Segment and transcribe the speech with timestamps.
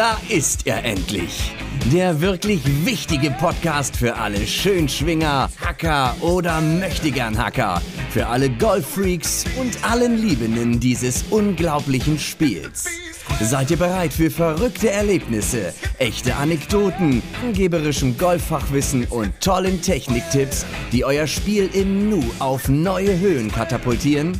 [0.00, 1.52] Da ist er endlich.
[1.92, 7.82] Der wirklich wichtige Podcast für alle Schönschwinger, Hacker oder Möchtegern Hacker.
[8.08, 12.86] Für alle Golffreaks und allen Liebenden dieses unglaublichen Spiels.
[13.42, 21.26] Seid ihr bereit für verrückte Erlebnisse, echte Anekdoten, angeberischem Golffachwissen und tollen Techniktipps, die euer
[21.26, 24.32] Spiel im Nu auf neue Höhen katapultieren?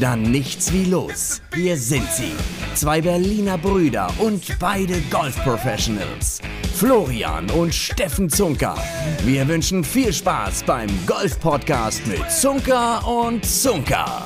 [0.00, 1.40] Dann nichts wie los.
[1.54, 2.32] Hier sind sie.
[2.74, 6.42] Zwei Berliner Brüder und beide Golf-Professionals.
[6.74, 8.76] Florian und Steffen Zunker.
[9.24, 14.22] Wir wünschen viel Spaß beim Golf-Podcast mit Zunker und Zunker.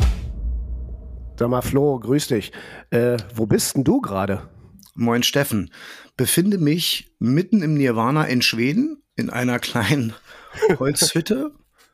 [1.38, 2.50] Sag mal, Flo, grüß dich.
[2.90, 4.48] Äh, wo bist denn du gerade?
[4.96, 5.70] Moin Steffen.
[6.16, 10.14] Befinde mich mitten im Nirvana in Schweden in einer kleinen
[10.80, 11.52] Holzhütte.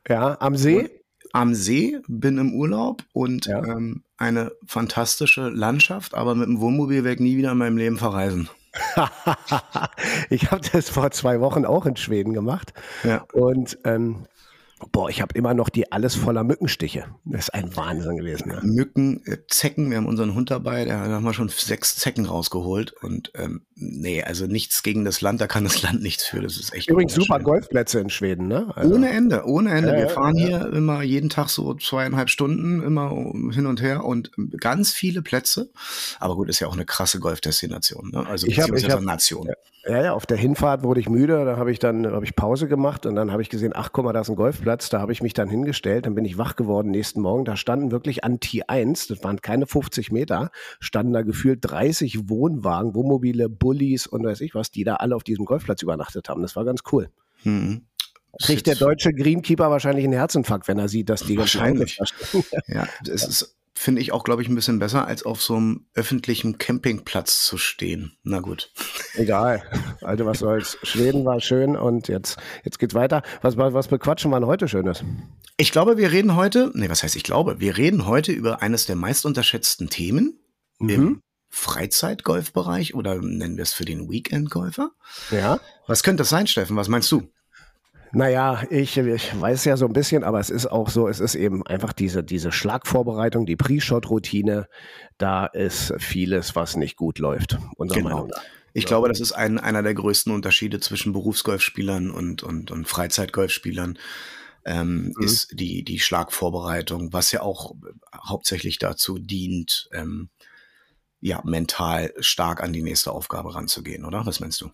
[0.09, 0.89] ja, am See?
[1.37, 3.63] Am See, bin im Urlaub und ja.
[3.63, 7.97] ähm, eine fantastische Landschaft, aber mit dem Wohnmobil werde ich nie wieder in meinem Leben
[7.97, 8.49] verreisen.
[10.31, 12.73] ich habe das vor zwei Wochen auch in Schweden gemacht.
[13.03, 13.23] Ja.
[13.33, 14.25] Und ähm,
[14.91, 17.05] Boah, ich habe immer noch die alles voller Mückenstiche.
[17.25, 18.51] Das ist ein Wahnsinn gewesen.
[18.51, 18.59] Ja.
[18.61, 22.93] Mücken, äh, Zecken, wir haben unseren Hund dabei, da haben wir schon sechs Zecken rausgeholt.
[23.01, 26.41] Und ähm, nee, also nichts gegen das Land, da kann das Land nichts für.
[26.41, 26.89] Das ist echt.
[26.89, 28.71] Übrigens super Golfplätze in Schweden, ne?
[28.75, 29.93] Also, ohne Ende, ohne Ende.
[29.93, 30.47] Ja, wir fahren ja.
[30.47, 33.09] hier immer jeden Tag so zweieinhalb Stunden immer
[33.51, 35.71] hin und her und ganz viele Plätze.
[36.19, 38.27] Aber gut, ist ja auch eine krasse Golfdestination, ne?
[38.27, 39.47] Also ich hab, ich hab, Nation.
[39.47, 39.53] Ja,
[39.89, 43.05] ja, auf der Hinfahrt wurde ich müde, da habe ich dann hab ich Pause gemacht
[43.05, 45.21] und dann habe ich gesehen, ach guck mal, da ist ein Golfplatz, da habe ich
[45.21, 49.07] mich dann hingestellt, dann bin ich wach geworden nächsten Morgen, da standen wirklich an T1,
[49.09, 54.55] das waren keine 50 Meter, standen da gefühlt 30 Wohnwagen, Wohnmobile, Bullies und weiß ich
[54.55, 56.41] was, die da alle auf diesem Golfplatz übernachtet haben.
[56.41, 57.09] Das war ganz cool.
[57.43, 57.83] Mhm.
[58.41, 61.97] Kriegt der deutsche Greenkeeper wahrscheinlich einen Herzinfarkt, wenn er sieht, dass die Wahrscheinlich.
[62.67, 65.85] Ja, es ist finde ich auch, glaube ich, ein bisschen besser, als auf so einem
[65.93, 68.17] öffentlichen Campingplatz zu stehen.
[68.23, 68.71] Na gut.
[69.13, 69.63] Egal.
[70.01, 70.77] Also was soll's.
[70.83, 73.21] Schweden war schön und jetzt, jetzt geht's weiter.
[73.41, 75.03] Was, was bequatschen wir heute Schönes?
[75.57, 77.59] Ich glaube, wir reden heute, nee, was heißt ich glaube?
[77.59, 80.39] Wir reden heute über eines der meist unterschätzten Themen
[80.79, 80.89] mhm.
[80.89, 84.91] im Freizeitgolfbereich oder nennen wir es für den Weekend-Golfer.
[85.31, 85.59] Ja.
[85.87, 86.75] Was könnte das sein, Steffen?
[86.75, 87.29] Was meinst du?
[88.17, 91.35] Naja, ich, ich weiß ja so ein bisschen, aber es ist auch so, es ist
[91.35, 94.67] eben einfach diese, diese Schlagvorbereitung, die Pre-Shot-Routine,
[95.19, 97.59] da ist vieles, was nicht gut läuft.
[97.77, 98.27] Genau.
[98.73, 98.87] Ich ja.
[98.87, 103.99] glaube, das ist ein, einer der größten Unterschiede zwischen Berufsgolfspielern und, und, und Freizeitgolfspielern.
[104.65, 105.23] Ähm, mhm.
[105.23, 107.75] ist die, die Schlagvorbereitung, was ja auch
[108.13, 110.29] hauptsächlich dazu dient, ähm,
[111.27, 114.25] ja, mental stark an die nächste Aufgabe ranzugehen, oder?
[114.25, 114.71] Was meinst du?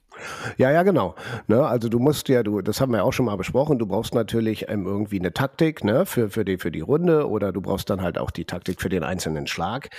[0.58, 1.16] Ja, ja, genau.
[1.48, 4.14] Ne, also du musst ja, du, das haben wir auch schon mal besprochen, du brauchst
[4.14, 7.90] natürlich ähm, irgendwie eine Taktik ne, für, für, die, für die Runde oder du brauchst
[7.90, 9.90] dann halt auch die Taktik für den einzelnen Schlag.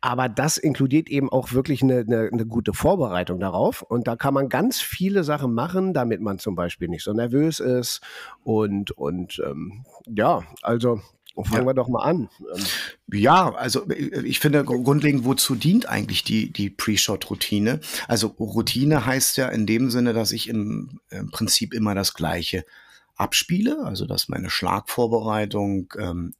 [0.00, 3.82] Aber das inkludiert eben auch wirklich eine, eine, eine gute Vorbereitung darauf.
[3.82, 7.60] Und da kann man ganz viele Sachen machen, damit man zum Beispiel nicht so nervös
[7.60, 8.00] ist.
[8.42, 11.02] Und, und ähm, ja, also
[11.44, 11.66] fangen ja.
[11.66, 12.28] wir doch mal an.
[12.54, 12.64] Ähm,
[13.12, 17.80] ja, also äh, ich finde grundlegend, wozu dient eigentlich die, die Pre-Shot-Routine?
[18.06, 22.64] Also Routine heißt ja in dem Sinne, dass ich im, im Prinzip immer das Gleiche
[23.16, 26.34] abspiele, also dass meine Schlagvorbereitung ähm,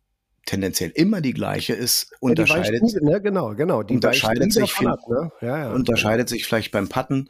[0.49, 3.21] tendenziell immer die gleiche ist, unterscheidet, ja, ne?
[3.21, 5.31] genau, genau, die unterscheidet sich, viel, ab, ne?
[5.43, 7.29] ja, ja, unterscheidet sich vielleicht beim Putten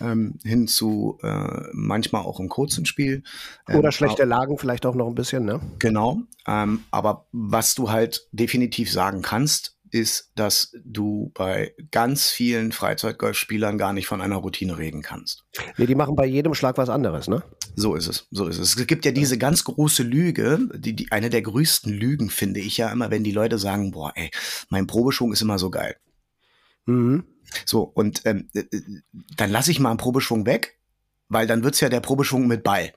[0.00, 3.24] ähm, hin zu äh, manchmal auch im kurzen Spiel.
[3.68, 5.60] Ähm, Oder schlechte Lagen vielleicht auch noch ein bisschen, ne?
[5.80, 6.18] Genau.
[6.46, 13.76] Ähm, aber was du halt definitiv sagen kannst, ist, dass du bei ganz vielen Freizeitgolfspielern
[13.76, 15.44] gar nicht von einer Routine reden kannst.
[15.76, 17.42] Nee, die machen bei jedem Schlag was anderes, ne?
[17.76, 18.76] So ist es, so ist es.
[18.76, 22.78] Es gibt ja diese ganz große Lüge, die, die eine der größten Lügen finde ich
[22.78, 24.30] ja immer, wenn die Leute sagen, boah, ey,
[24.70, 25.96] mein Probeschwung ist immer so geil.
[26.86, 27.24] Mhm.
[27.66, 28.82] So, und ähm, äh, äh,
[29.36, 30.78] dann lasse ich mal einen Probeschwung weg,
[31.28, 32.92] weil dann wird's ja der Probeschwung mit Ball.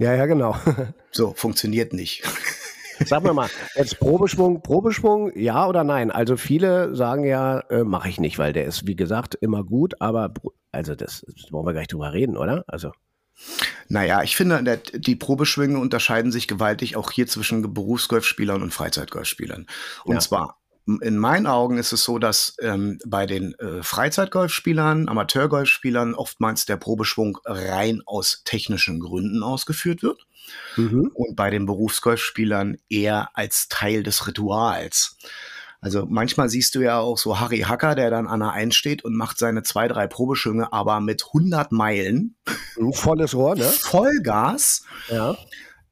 [0.00, 0.56] Ja, ja, genau.
[1.12, 2.22] so, funktioniert nicht.
[3.04, 6.10] Sag mir mal, jetzt Probeschwung, Probeschwung, ja oder nein?
[6.10, 10.00] Also viele sagen ja, äh, mache ich nicht, weil der ist, wie gesagt, immer gut,
[10.00, 10.32] aber
[10.72, 12.64] also das, das wollen wir gleich drüber reden, oder?
[12.66, 12.92] Also.
[13.88, 19.66] Naja, ich finde, die Probeschwünge unterscheiden sich gewaltig auch hier zwischen Berufsgolfspielern und Freizeitgolfspielern.
[20.04, 20.20] Und ja.
[20.20, 26.64] zwar in meinen Augen ist es so, dass ähm, bei den äh, Freizeitgolfspielern, Amateurgolfspielern oftmals
[26.64, 30.26] der Probeschwung rein aus technischen Gründen ausgeführt wird.
[30.76, 31.10] Mhm.
[31.12, 35.16] Und bei den Berufsgolfspielern eher als Teil des Rituals.
[35.80, 39.04] Also manchmal siehst du ja auch so Harry Hacker, der dann an der Eins steht
[39.04, 42.36] und macht seine zwei, drei Probeschwünge, aber mit 100 Meilen.
[42.92, 43.64] Volles Rohr, ne?
[43.64, 44.84] Vollgas.
[45.08, 45.36] Ja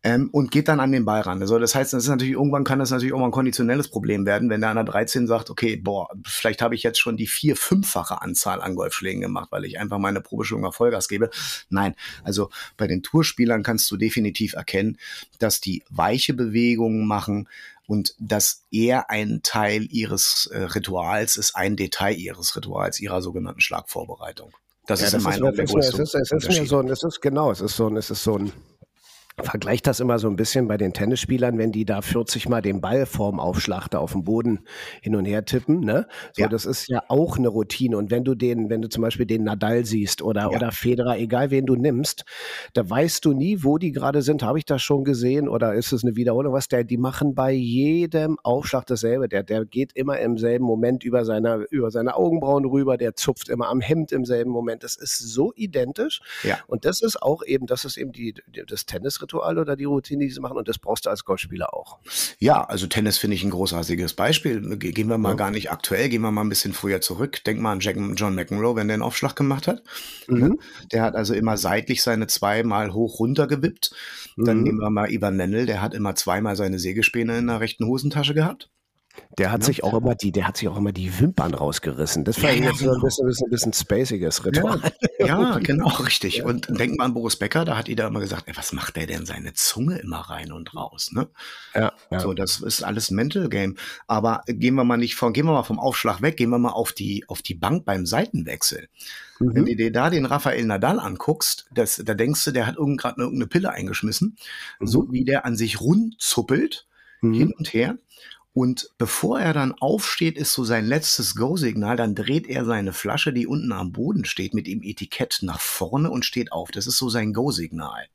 [0.05, 1.41] ähm, und geht dann an den Ball ran.
[1.41, 4.51] Also das heißt, das ist natürlich irgendwann kann das natürlich irgendwann ein konditionelles Problem werden,
[4.51, 7.57] wenn der an der 13 sagt, okay, boah, vielleicht habe ich jetzt schon die vier,
[7.57, 11.31] fünffache Anzahl an Golfschlägen gemacht, weil ich einfach meine Probeschwung auf Vollgas gebe.
[11.71, 14.99] Nein, also bei den Tourspielern kannst du definitiv erkennen,
[15.39, 17.49] dass die weiche Bewegungen machen,
[17.87, 23.61] und dass er ein Teil ihres äh, Rituals ist, ein Detail ihres Rituals, ihrer sogenannten
[23.61, 24.53] Schlagvorbereitung.
[24.87, 26.81] Das ja, ist das in meinen Augen der größte es ist, es ist mir so,
[26.81, 28.53] es ist genau, es ist so, es ist so ein
[29.43, 32.81] vergleicht das immer so ein bisschen bei den Tennisspielern, wenn die da 40 Mal den
[32.81, 34.61] Ball vorm Aufschlag da auf dem Boden
[35.03, 36.07] hin und her tippen, ne?
[36.35, 36.49] So, ja.
[36.49, 37.97] das ist ja auch eine Routine.
[37.97, 40.49] Und wenn du den, wenn du zum Beispiel den Nadal siehst oder, ja.
[40.51, 42.25] oder Federer, egal wen du nimmst,
[42.75, 44.45] da weißt du nie, wo die gerade sind.
[44.45, 46.53] Habe ich das schon gesehen oder ist es eine Wiederholung?
[46.53, 49.29] Was der, die machen bei jedem Aufschlag dasselbe.
[49.29, 52.97] Der, der geht immer im selben Moment über seine, über seine Augenbrauen rüber.
[52.97, 54.85] Der zupft immer am Hemd im selben Moment.
[54.85, 56.21] Das ist so identisch.
[56.45, 56.59] Ja.
[56.69, 58.35] Und das ist auch eben, das ist eben die,
[58.69, 61.75] das Tennis Ritual oder die Routine, die sie machen und das brauchst du als Golfspieler
[61.75, 61.99] auch.
[62.39, 64.77] Ja, also Tennis finde ich ein großartiges Beispiel.
[64.77, 65.35] Gehen wir mal ja.
[65.35, 67.43] gar nicht aktuell, gehen wir mal ein bisschen früher zurück.
[67.45, 69.83] Denk mal an Jack, John McEnroe, wenn der einen Aufschlag gemacht hat.
[70.29, 70.39] Mhm.
[70.39, 70.57] Ne?
[70.93, 73.95] Der hat also immer seitlich seine zweimal hoch runter gewippt.
[74.37, 74.63] Dann mhm.
[74.63, 78.35] nehmen wir mal Ivan Lendl, der hat immer zweimal seine Sägespäne in der rechten Hosentasche
[78.35, 78.71] gehabt.
[79.39, 79.67] Der hat ja.
[79.67, 82.25] sich auch immer die, der hat sich auch immer die Wimpern rausgerissen.
[82.25, 82.95] Das war ja, jetzt genau.
[82.95, 84.81] ein bisschen, ein bisschen spaciges Ritual.
[85.19, 86.39] Ja, ja genau, richtig.
[86.39, 86.45] Ja.
[86.45, 89.07] Und denk mal an Boris Becker, da hat jeder immer gesagt, ey, was macht der
[89.07, 91.29] denn seine Zunge immer rein und raus, ne?
[91.75, 91.93] Ja.
[92.17, 93.77] So, das ist alles Mental Game.
[94.07, 96.71] Aber gehen wir mal nicht von, gehen wir mal vom Aufschlag weg, gehen wir mal
[96.71, 98.89] auf die, auf die Bank beim Seitenwechsel.
[99.41, 99.55] Mhm.
[99.55, 103.21] Wenn du dir da den Rafael Nadal anguckst, das, da denkst du, der hat gerade
[103.21, 104.37] irgendeine Pille eingeschmissen,
[104.79, 104.87] mhm.
[104.87, 106.87] so wie der an sich rundzuppelt,
[107.21, 107.35] mhm.
[107.35, 107.99] hin und her.
[108.55, 113.33] Und bevor er dann aufsteht, ist so sein letztes Go-Signal, dann dreht er seine Flasche,
[113.33, 116.71] die unten am Boden steht, mit dem Etikett nach vorne und steht auf.
[116.71, 118.07] Das ist so sein Go-Signal.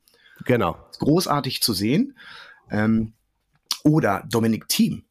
[0.46, 0.78] Genau.
[0.98, 2.16] Großartig zu sehen.
[2.70, 3.12] Ähm,
[3.84, 5.04] oder Dominik Thiem,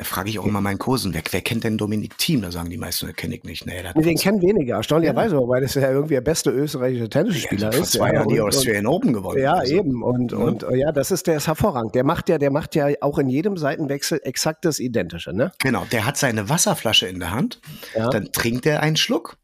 [0.00, 2.42] frage ich auch immer meinen Kursen weg, wer kennt denn Dominik Thiem?
[2.42, 3.66] Da sagen die meisten, kenne ich nicht.
[3.66, 5.48] Nee, den kennen weniger, erstaunlicherweise, ja.
[5.48, 7.92] weil das ja irgendwie der beste österreichische Tennisspieler ja, ist.
[7.92, 9.40] Zwei Jahre die Australian Open gewonnen.
[9.40, 9.74] Ja, also.
[9.74, 10.02] eben.
[10.02, 10.38] Und, ja.
[10.38, 11.94] und ja, das ist, der ist hervorragend.
[11.94, 15.52] Der macht ja, der macht ja auch in jedem Seitenwechsel exakt das Identische, ne?
[15.58, 17.60] Genau, der hat seine Wasserflasche in der Hand,
[17.94, 18.08] ja.
[18.08, 19.36] dann trinkt er einen Schluck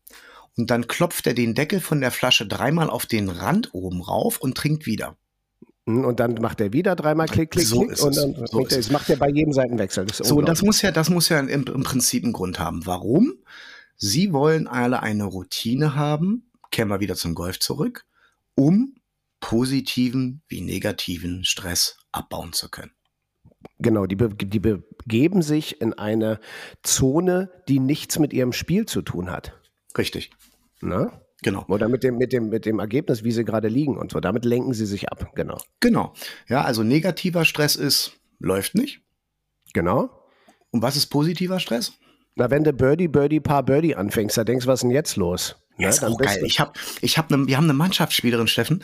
[0.57, 4.39] und dann klopft er den Deckel von der Flasche dreimal auf den Rand oben rauf
[4.39, 5.17] und trinkt wieder.
[5.87, 9.11] Und dann macht er wieder dreimal Klick, Klick, so Klick und dann so das macht
[9.11, 10.07] er bei jedem Seitenwechsel.
[10.07, 12.87] Das so, das muss ja, das muss ja im, im Prinzip einen Grund haben.
[12.87, 13.35] Warum?
[13.97, 18.07] Sie wollen alle eine Routine haben, kehren wir wieder zum Golf zurück,
[18.55, 18.95] um
[19.41, 22.93] positiven wie negativen Stress abbauen zu können.
[23.79, 26.41] Genau, die, die begeben sich in eine
[26.83, 29.53] Zone, die nichts mit ihrem Spiel zu tun hat.
[29.99, 30.31] Richtig.
[30.81, 31.21] Na?
[31.45, 31.67] Genau.
[31.69, 34.19] Oder mit dem, mit dem, mit dem Ergebnis, wie sie gerade liegen und so.
[34.19, 35.31] Damit lenken sie sich ab.
[35.35, 35.59] Genau.
[35.79, 36.15] Genau.
[36.49, 39.03] Ja, also negativer Stress ist, läuft nicht.
[39.75, 40.09] Genau.
[40.71, 41.93] Und was ist positiver Stress?
[42.35, 45.17] Na, wenn du Birdie, Birdie, Paar Birdie anfängst, da denkst du, was ist denn jetzt
[45.17, 45.57] los?
[45.77, 46.43] Ja, ist auch geil.
[46.47, 48.83] Ich hab, ich hab ne, wir haben eine Mannschaftsspielerin, Steffen,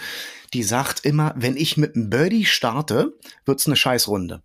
[0.52, 3.14] die sagt immer, wenn ich mit einem Birdie starte,
[3.46, 4.42] wird's eine Scheißrunde.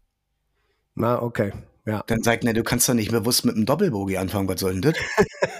[0.94, 1.52] Na, okay.
[1.86, 2.04] Ja.
[2.08, 4.82] Dann sagt er, du kannst doch nicht bewusst mit einem Doppelbogie anfangen, was soll denn
[4.82, 4.96] das?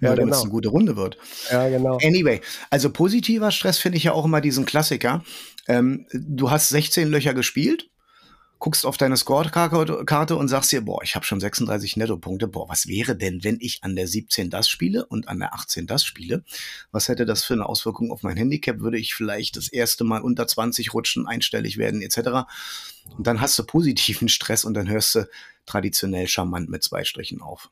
[0.00, 0.40] ja, damit es genau.
[0.42, 1.18] eine gute Runde wird.
[1.50, 1.98] Ja, genau.
[2.04, 5.24] Anyway, also positiver Stress finde ich ja auch immer diesen Klassiker.
[5.66, 7.90] Ähm, du hast 16 Löcher gespielt
[8.60, 12.46] guckst auf deine Scorekarte und sagst dir, boah, ich habe schon 36 Nettopunkte.
[12.46, 15.86] Boah, was wäre denn, wenn ich an der 17 das spiele und an der 18
[15.86, 16.44] das spiele?
[16.92, 18.80] Was hätte das für eine Auswirkung auf mein Handicap?
[18.80, 22.46] Würde ich vielleicht das erste Mal unter 20 rutschen, einstellig werden etc.
[23.16, 25.28] Und dann hast du positiven Stress und dann hörst du
[25.66, 27.70] traditionell charmant mit zwei Strichen auf.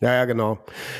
[0.00, 0.58] Ja, ja, genau.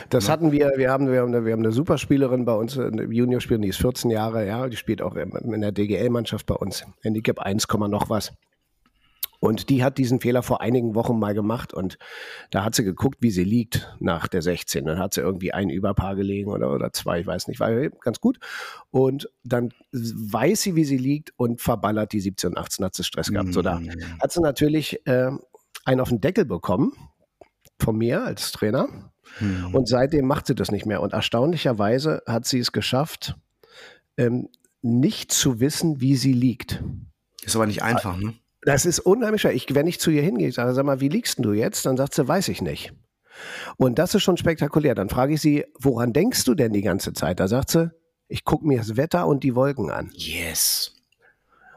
[0.09, 0.33] Das ja.
[0.33, 3.63] hatten wir, wir haben, wir haben, eine, wir haben eine Superspielerin bei uns, eine Juniorspielerin,
[3.63, 6.87] die ist 14 Jahre, ja, die spielt auch in der DGL-Mannschaft bei uns.
[7.03, 8.33] Handicap 1, noch was.
[9.47, 11.99] Und die hat diesen Fehler vor einigen Wochen mal gemacht und
[12.51, 14.85] da hat sie geguckt, wie sie liegt nach der 16.
[14.85, 18.21] Dann hat sie irgendwie ein Überpaar gelegen oder, oder zwei, ich weiß nicht, war ganz
[18.21, 18.39] gut.
[18.91, 23.05] Und dann weiß sie, wie sie liegt und verballert die 17 und 18, hat sie
[23.05, 23.53] Stress gehabt.
[23.53, 23.89] So, da mm.
[24.21, 25.31] hat sie natürlich äh,
[25.85, 26.93] einen auf den Deckel bekommen
[27.79, 28.89] von mir als Trainer.
[29.41, 29.75] Mhm.
[29.75, 31.03] Und seitdem macht sie das nicht mehr.
[31.03, 33.37] Und erstaunlicherweise hat sie es geschafft,
[34.17, 34.49] ähm,
[34.83, 36.83] nicht zu wissen, wie sie liegt.
[37.43, 38.35] Ist aber nicht einfach, ne?
[38.67, 39.55] Das ist unheimlich schwer.
[39.55, 41.87] Ich, wenn ich zu ihr hingehe, sage, sag mal, wie liegst du jetzt?
[41.87, 42.93] Dann sagt sie, weiß ich nicht.
[43.77, 44.97] Und das ist schon spektakulär.
[44.97, 47.39] Dann frage ich sie, woran denkst du denn die ganze Zeit?
[47.39, 47.93] Da sagt sie,
[48.27, 50.11] ich gucke mir das Wetter und die Wolken an.
[50.15, 50.97] Yes.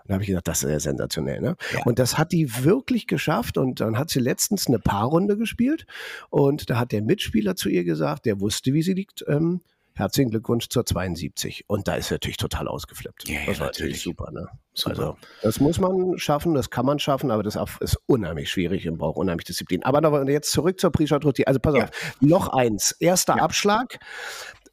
[0.07, 1.41] Da habe ich gedacht, das ist ja sensationell.
[1.41, 1.57] Ne?
[1.73, 1.83] Ja.
[1.85, 3.59] Und das hat die wirklich geschafft.
[3.59, 5.85] Und dann hat sie letztens eine Paarrunde gespielt.
[6.31, 9.23] Und da hat der Mitspieler zu ihr gesagt, der wusste, wie sie liegt.
[9.27, 9.61] Ähm,
[9.99, 11.65] herzlichen Glückwunsch zur 72.
[11.67, 13.27] Und da ist er natürlich total ausgeflippt.
[13.29, 14.01] Ja, ja, das war natürlich.
[14.01, 14.47] super, ne?
[14.73, 14.89] Super.
[14.91, 18.97] Also, das muss man schaffen, das kann man schaffen, aber das ist unheimlich schwierig und
[18.97, 19.83] braucht unheimlich Disziplin.
[19.83, 21.45] Aber noch, jetzt zurück zur Prisha-Trotti.
[21.45, 21.83] Also pass Ja.
[21.85, 21.89] auf,
[22.21, 22.91] noch eins.
[22.93, 23.99] Erster Abschlag.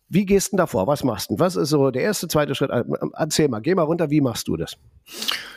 [0.09, 0.87] Wie gehst du denn davor?
[0.87, 1.39] Was machst du?
[1.39, 2.71] Was ist so der erste, zweite Schritt?
[2.71, 2.85] Äh,
[3.15, 4.77] Erzähl mal, geh mal runter, wie machst du das?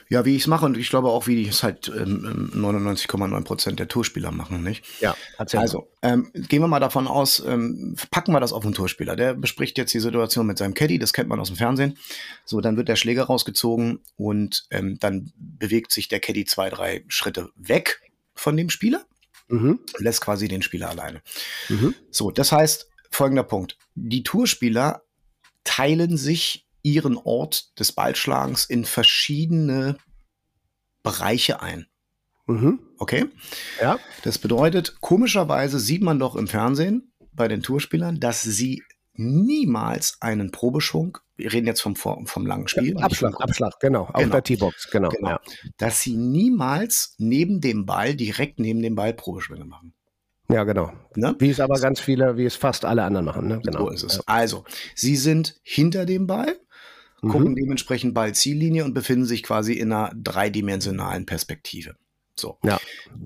[0.10, 3.80] Ja, wie ich es mache und ich glaube auch, wie es halt ähm, 99,9 Prozent
[3.80, 4.84] der Tourspieler machen, nicht?
[5.02, 8.74] Ja, erzähl Also, ähm, gehen wir mal davon aus, ähm, packen wir das auf einen
[8.74, 9.16] Tourspieler.
[9.16, 11.96] Der bespricht jetzt die Situation mit seinem Caddy, das kennt man aus dem Fernsehen.
[12.44, 17.04] So, dann wird der Schläger rausgezogen und ähm, dann bewegt sich der Caddy zwei, drei
[17.08, 18.02] Schritte weg
[18.34, 19.06] von dem Spieler
[19.52, 19.80] Mhm.
[19.98, 21.22] und lässt quasi den Spieler alleine.
[21.70, 21.96] Mhm.
[22.12, 23.78] So, das heißt, folgender Punkt.
[23.96, 25.04] Die Tourspieler
[25.64, 29.98] teilen sich ihren Ort des Ballschlagens in verschiedene
[31.04, 31.88] Bereiche ein.
[32.48, 32.80] Mhm.
[32.98, 33.26] Okay?
[33.82, 34.00] Ja.
[34.24, 40.52] Das bedeutet, komischerweise sieht man doch im Fernsehen bei den Tourspielern, dass sie niemals einen
[40.52, 44.04] Probeschwung, wir reden jetzt vom, vom langen Spiel, nicht Abschlag, vom- Abschlag, genau.
[44.06, 44.32] Auf Genau.
[44.32, 45.10] der T-Box, genau.
[45.10, 45.30] Genau.
[45.30, 45.42] Ja.
[45.78, 49.94] dass sie niemals neben dem Ball, direkt neben dem Ball Probeschwünge machen.
[50.52, 50.92] Ja, genau.
[51.16, 51.36] Ne?
[51.40, 53.48] Wie es aber ganz viele, wie es fast alle anderen machen.
[53.48, 53.62] Ne?
[53.64, 53.86] Genau.
[53.86, 54.28] So ist es.
[54.28, 54.66] Also,
[54.96, 56.60] sie sind hinter dem Ball,
[57.22, 57.30] Mhm.
[57.30, 61.96] gucken dementsprechend Ball-Ziellinie und befinden sich quasi in einer dreidimensionalen Perspektive.
[62.36, 62.58] So.
[62.64, 62.80] Ja.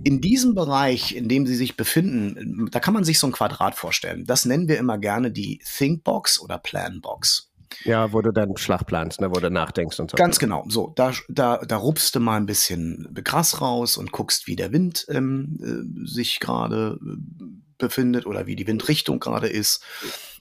[0.03, 3.75] In diesem Bereich, in dem sie sich befinden, da kann man sich so ein Quadrat
[3.75, 4.25] vorstellen.
[4.25, 7.51] Das nennen wir immer gerne die Thinkbox oder Planbox.
[7.83, 9.29] Ja, wo du dann Schlag planst, ne?
[9.29, 10.15] wo du nachdenkst und so.
[10.17, 10.65] Ganz genau.
[10.69, 14.71] So, da, da, da rupst du mal ein bisschen Gras raus und guckst, wie der
[14.71, 17.43] Wind ähm, äh, sich gerade äh,
[17.77, 19.83] befindet oder wie die Windrichtung gerade ist.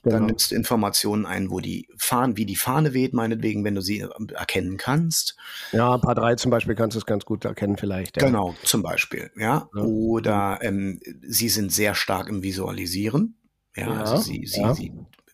[0.03, 0.25] Dann Genau.
[0.25, 3.99] nimmst du Informationen ein, wo die Fahnen, wie die Fahne weht, meinetwegen, wenn du sie
[4.01, 5.37] äh, erkennen kannst.
[5.71, 8.21] Ja, ein paar drei zum Beispiel kannst du es ganz gut erkennen vielleicht.
[8.21, 8.27] Ja.
[8.27, 9.31] Genau, zum Beispiel.
[9.37, 9.69] Ja.
[9.73, 9.81] Ja.
[9.81, 13.37] Oder ähm, sie sind sehr stark im Visualisieren.
[13.77, 14.73] Ja, Ja, also sie, sie, ja.
[14.75, 14.91] sie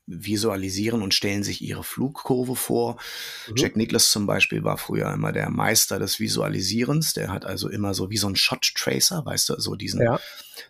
[0.09, 2.97] visualisieren und stellen sich ihre Flugkurve vor.
[3.47, 3.53] Mhm.
[3.55, 7.13] Jack Nicklaus zum Beispiel war früher immer der Meister des Visualisierens.
[7.13, 10.01] Der hat also immer so wie so ein Shot Tracer, weißt du, so diesen.
[10.01, 10.19] Ja.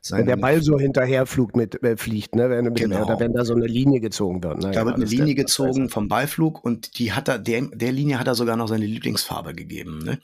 [0.09, 2.49] Wenn der Ball so hinterher flug mit, äh, fliegt, ne?
[2.49, 3.03] wenn, Genau.
[3.05, 4.57] oder wenn da so eine Linie gezogen wird.
[4.57, 4.63] Ne?
[4.63, 7.61] Da Genau, wird eine das ist Linie gezogen vom Ballflug und die hat er, der,
[7.73, 9.99] der Linie hat er sogar noch seine Lieblingsfarbe gegeben.
[9.99, 10.19] Ne?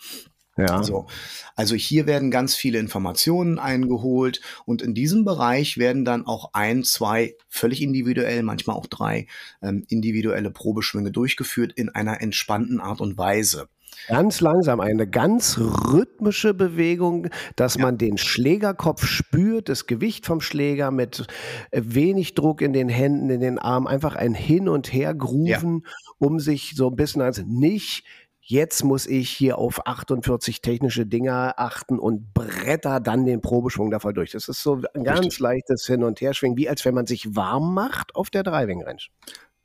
[0.58, 0.84] Ja.
[0.84, 1.08] So.
[1.56, 6.84] Also hier werden ganz viele Informationen eingeholt und in diesem Bereich werden dann auch ein,
[6.84, 9.28] zwei, völlig individuell, manchmal auch drei
[9.62, 13.68] ähm, individuelle Probeschwünge durchgeführt in einer entspannten Art und Weise.
[14.08, 20.92] Ganz langsam, eine ganz rhythmische Bewegung, dass man den Schlägerkopf spürt, das Gewicht vom Schläger
[20.92, 21.26] mit
[21.72, 25.86] äh, wenig Druck in den Händen, in den Armen, einfach ein Hin- und Her-Grooven,
[26.20, 28.06] um sich so ein bisschen als nicht,
[28.48, 34.00] jetzt muss ich hier auf 48 technische Dinger achten und bretter dann den Probeschwung da
[34.00, 34.32] voll durch.
[34.32, 35.40] Das ist so ein ganz Richtig.
[35.40, 39.02] leichtes Hin- und Herschwingen, wie als wenn man sich warm macht auf der Driving Range.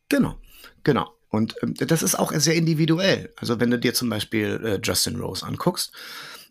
[0.09, 0.35] Genau,
[0.83, 1.11] genau.
[1.29, 3.33] Und ähm, das ist auch sehr individuell.
[3.37, 5.93] Also wenn du dir zum Beispiel äh, Justin Rose anguckst,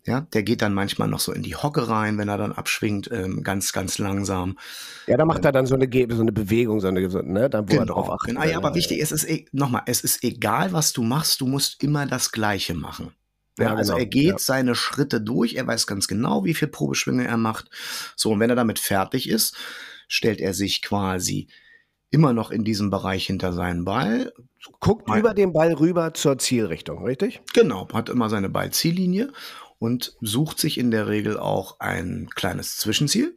[0.06, 3.10] ja, der geht dann manchmal noch so in die Hocke rein, wenn er dann abschwingt,
[3.12, 4.58] ähm, ganz, ganz langsam.
[5.06, 7.76] Ja, da macht er dann so eine, so eine Bewegung, so eine, ne, dann wo
[7.76, 8.28] er drauf achtet.
[8.28, 11.46] Genau, ja, aber wichtig, es ist e- nochmal, es ist egal, was du machst, du
[11.46, 13.12] musst immer das Gleiche machen.
[13.58, 14.38] Ja, also genau, er geht ja.
[14.38, 17.68] seine Schritte durch, er weiß ganz genau, wie viel Probeschwünge er macht.
[18.16, 19.54] So, und wenn er damit fertig ist,
[20.08, 21.48] stellt er sich quasi
[22.10, 24.32] immer noch in diesem Bereich hinter seinen Ball.
[24.80, 25.20] Guckt Nein.
[25.20, 27.40] über den Ball rüber zur Zielrichtung, richtig?
[27.54, 29.32] Genau, hat immer seine Ballziellinie
[29.80, 33.34] und sucht sich in der Regel auch ein kleines Zwischenziel.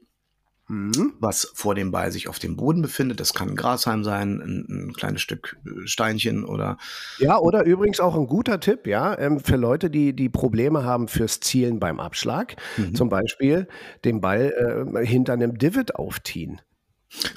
[0.70, 1.16] Mhm.
[1.20, 3.20] was vor dem Ball sich auf dem Boden befindet.
[3.20, 6.78] Das kann ein Grashalm sein, ein, ein kleines Stück äh, Steinchen oder
[7.18, 11.10] Ja, oder übrigens auch ein guter Tipp, ja, ähm, für Leute, die, die Probleme haben
[11.10, 12.56] fürs Zielen beim Abschlag.
[12.78, 12.96] Mhm.
[12.96, 13.68] Zum Beispiel
[14.06, 16.62] den Ball äh, hinter einem Divot aufziehen.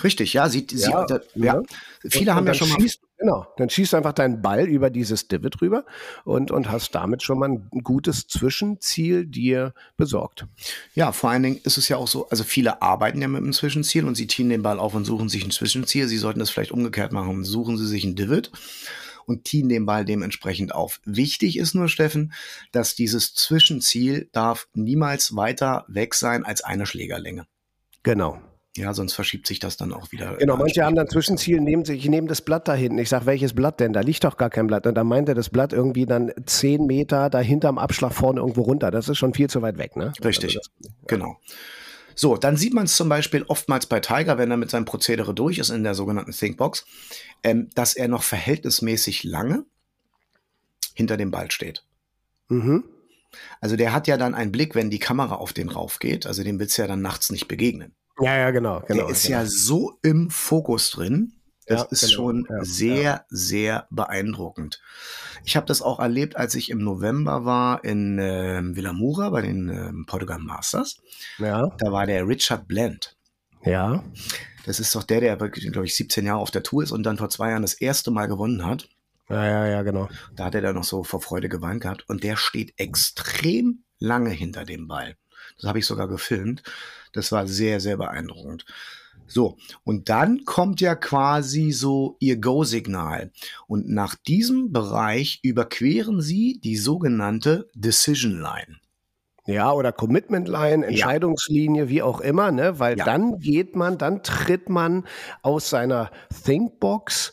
[0.05, 1.55] richtig, ja, sieht, sie, Ja, da, ja.
[1.57, 1.63] ja.
[2.09, 5.27] Viele Und haben ja schon mal schießt, Genau, dann schießt einfach deinen Ball über dieses
[5.27, 5.87] Divot rüber
[6.25, 10.47] und, und hast damit schon mal ein gutes Zwischenziel dir besorgt.
[10.95, 13.55] Ja, vor allen Dingen ist es ja auch so, also viele arbeiten ja mit einem
[13.55, 16.09] Zwischenziel und sie ziehen den Ball auf und suchen sich ein Zwischenziel.
[16.09, 17.43] Sie sollten das vielleicht umgekehrt machen.
[17.43, 18.51] Suchen sie sich ein Divot
[19.25, 21.01] und ziehen den Ball dementsprechend auf.
[21.05, 22.35] Wichtig ist nur, Steffen,
[22.73, 27.47] dass dieses Zwischenziel darf niemals weiter weg sein als eine Schlägerlänge.
[28.03, 28.41] Genau.
[28.77, 30.37] Ja, sonst verschiebt sich das dann auch wieder.
[30.37, 32.99] Genau, manche haben dann Zwischenziel, nehmen sich, ich nehme das Blatt da hinten.
[32.99, 33.93] Ich sage, welches Blatt denn?
[33.93, 34.87] Da liegt doch gar kein Blatt.
[34.87, 38.63] Und dann meint er das Blatt irgendwie dann zehn Meter dahinter am Abschlag vorne irgendwo
[38.63, 38.91] runter.
[38.91, 40.13] Das ist schon viel zu weit weg, ne?
[40.25, 41.41] Richtig, Also das, genau.
[42.15, 45.35] So, dann sieht man es zum Beispiel oftmals bei Tiger, wenn er mit seinem Prozedere
[45.35, 46.87] durch ist in der sogenannten Thinkbox,
[47.43, 49.65] ähm, dass er noch verhältnismäßig lange
[50.95, 51.85] hinter dem Ball steht.
[52.49, 52.85] mhm.
[53.61, 56.27] Also der hat ja dann einen Blick, wenn die Kamera auf den rauf geht.
[56.27, 57.95] Also dem willst du ja dann nachts nicht begegnen.
[58.21, 58.81] Ja, ja, genau.
[58.87, 59.39] genau der ist genau.
[59.41, 61.33] ja so im Fokus drin,
[61.67, 62.13] Das Ja, ist genau.
[62.13, 64.81] schon Ja, sehr, sehr beeindruckend.
[65.45, 69.69] Ich habe das auch erlebt, als ich im November war in ähm, Villamura bei den
[69.69, 70.97] ähm, Portugal Masters.
[71.39, 73.17] Ja, Da war der Richard Blend.
[73.65, 74.03] ja,
[74.65, 77.19] Das ist doch der, der, glaube ich, 17 Jahre auf der Tour ist und dann
[77.19, 78.89] vor zwei Jahren das erste Mal gewonnen hat.
[79.29, 80.09] ja, ja, ja, genau.
[80.35, 82.09] Da hat er dann noch so vor Freude geweint gehabt.
[82.09, 85.17] Und der steht extrem lange hinter dem Ball.
[85.57, 86.63] Das habe ich sogar gefilmt.
[87.17, 88.65] Das war sehr, sehr beeindruckend.
[89.27, 93.33] So, und dann kommt ja quasi so ihr Go-Signal.
[93.67, 98.79] Und nach diesem Bereich überqueren sie die sogenannte Decision Line.
[99.47, 102.79] Ja, oder Commitment Line, Entscheidungslinie, wie auch immer, ne?
[102.81, 103.05] Weil Ja.
[103.05, 105.05] dann geht man, dann tritt man
[105.43, 106.11] aus seiner
[106.45, 107.33] Thinkbox.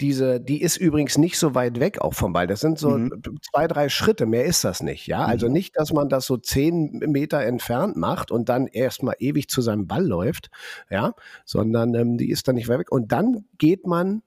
[0.00, 2.46] Diese, die ist übrigens nicht so weit weg auch vom Ball.
[2.46, 3.22] Das sind so Mhm.
[3.42, 5.06] zwei, drei Schritte, mehr ist das nicht.
[5.06, 5.52] Ja, also Mhm.
[5.52, 9.86] nicht, dass man das so zehn Meter entfernt macht und dann erstmal ewig zu seinem
[9.86, 10.50] Ball läuft,
[10.90, 11.14] ja,
[11.44, 12.90] sondern ähm, die ist dann nicht weit weg.
[12.92, 14.22] Und dann geht man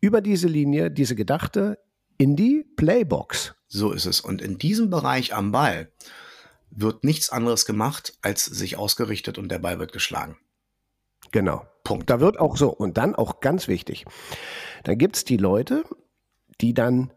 [0.00, 1.78] über diese Linie, diese gedachte,
[2.18, 3.54] in die Playbox.
[3.68, 4.20] So ist es.
[4.20, 5.88] Und in diesem Bereich am Ball
[6.70, 10.36] wird nichts anderes gemacht, als sich ausgerichtet und der Ball wird geschlagen.
[11.32, 11.66] Genau.
[11.84, 12.10] Punkt.
[12.10, 14.04] Da wird auch so, und dann auch ganz wichtig,
[14.84, 15.84] dann gibt es die Leute,
[16.60, 17.12] die dann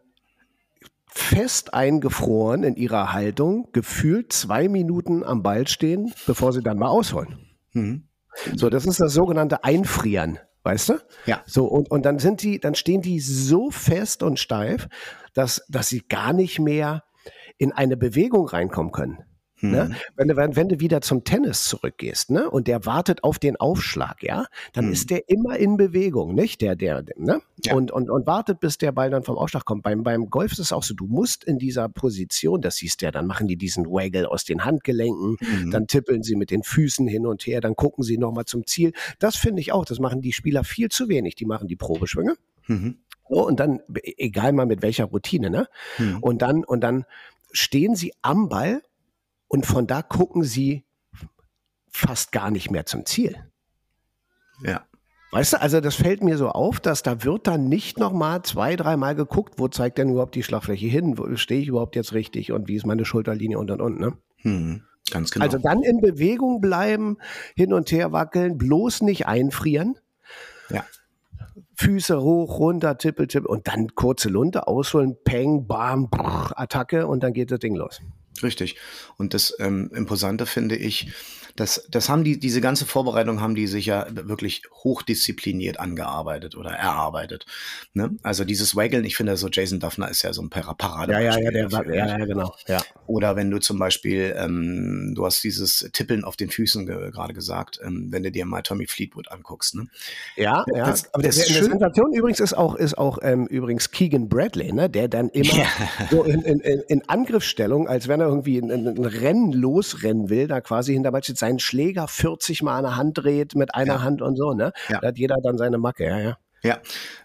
[1.06, 6.88] fest eingefroren in ihrer Haltung, gefühlt zwei Minuten am Ball stehen, bevor sie dann mal
[6.88, 7.38] ausholen.
[7.72, 8.08] Mhm.
[8.54, 10.94] So, das ist das sogenannte Einfrieren, weißt du?
[11.26, 11.42] Ja.
[11.46, 14.88] So, und, und dann sind die, dann stehen die so fest und steif,
[15.34, 17.02] dass, dass sie gar nicht mehr
[17.58, 19.24] in eine Bewegung reinkommen können.
[19.62, 19.84] Ne?
[19.90, 19.94] Mhm.
[20.16, 23.56] Wenn, du, wenn, wenn du wieder zum Tennis zurückgehst, ne, und der wartet auf den
[23.56, 24.92] Aufschlag, ja, dann Mhm.
[24.92, 26.60] ist der immer in Bewegung, nicht?
[26.62, 27.42] Der, der, ne?
[27.64, 27.74] Ja.
[27.74, 29.82] Und, und, und wartet, bis der Ball dann vom Aufschlag kommt.
[29.82, 33.06] Beim, beim Golf ist es auch so, du musst in dieser Position, das siehst du
[33.06, 35.70] ja, dann machen die diesen Waggle aus den Handgelenken, Mhm.
[35.70, 38.92] dann tippeln sie mit den Füßen hin und her, dann gucken sie nochmal zum Ziel.
[39.18, 41.34] Das finde ich auch, das machen die Spieler viel zu wenig.
[41.34, 42.34] Die machen die Probeschwünge.
[42.66, 42.96] Mhm.
[43.28, 43.80] So, und dann,
[44.16, 45.68] egal mal mit welcher Routine, ne?
[45.98, 46.18] Mhm.
[46.20, 47.04] Und dann, und dann
[47.52, 48.82] stehen sie am Ball
[49.50, 50.84] und von da gucken sie
[51.88, 53.36] fast gar nicht mehr zum Ziel.
[54.62, 54.86] Ja.
[55.32, 58.76] Weißt du, also das fällt mir so auf, dass da wird dann nicht nochmal zwei,
[58.76, 62.52] dreimal geguckt, wo zeigt denn überhaupt die Schlagfläche hin, wo stehe ich überhaupt jetzt richtig
[62.52, 64.00] und wie ist meine Schulterlinie und und und.
[64.00, 64.12] Ne?
[64.42, 64.82] Mhm.
[65.10, 65.44] Ganz genau.
[65.44, 67.18] Also dann in Bewegung bleiben,
[67.56, 69.98] hin und her wackeln, bloß nicht einfrieren.
[70.68, 70.84] Ja.
[71.74, 77.24] Füße hoch, runter, tippel, tippel und dann kurze Lunte ausholen, Peng, Bam, brr, Attacke und
[77.24, 78.00] dann geht das Ding los.
[78.42, 78.76] Richtig.
[79.16, 81.12] Und das ähm, Imposante finde ich,
[81.56, 86.70] das, das haben die, diese ganze Vorbereitung haben die sich ja wirklich hochdiszipliniert angearbeitet oder
[86.70, 87.44] erarbeitet.
[87.92, 88.12] Ne?
[88.22, 91.12] Also dieses Waggeln, ich finde so Jason Duffner ist ja so ein Para- Parade.
[91.12, 92.54] Ja, ja, ja, der war, ja, ja, genau.
[92.68, 92.80] Ja.
[93.06, 97.34] Oder wenn du zum Beispiel, ähm, du hast dieses Tippeln auf den Füßen ge gerade
[97.34, 99.74] gesagt, ähm, wenn du dir mal Tommy Fleetwood anguckst.
[99.74, 99.88] Ne?
[100.36, 100.86] Ja, ja.
[100.86, 101.70] Das- aber das der, ist in der schön.
[101.72, 104.88] Sensation übrigens ist auch, ist auch ähm, übrigens Keegan Bradley, ne?
[104.88, 105.66] der dann immer Ja.
[106.10, 110.48] so in, in, in in Angriffsstellung, als wenn er irgendwie ein, ein, Rennen losrennen will,
[110.48, 114.02] da quasi hinterbei steht, seinen Schläger 40 Mal an der Hand dreht mit einer Ja.
[114.02, 114.72] Hand und so, ne?
[114.88, 115.00] Ja.
[115.00, 116.38] Da hat jeder dann seine Macke, ja, ja.
[116.62, 116.78] Ja,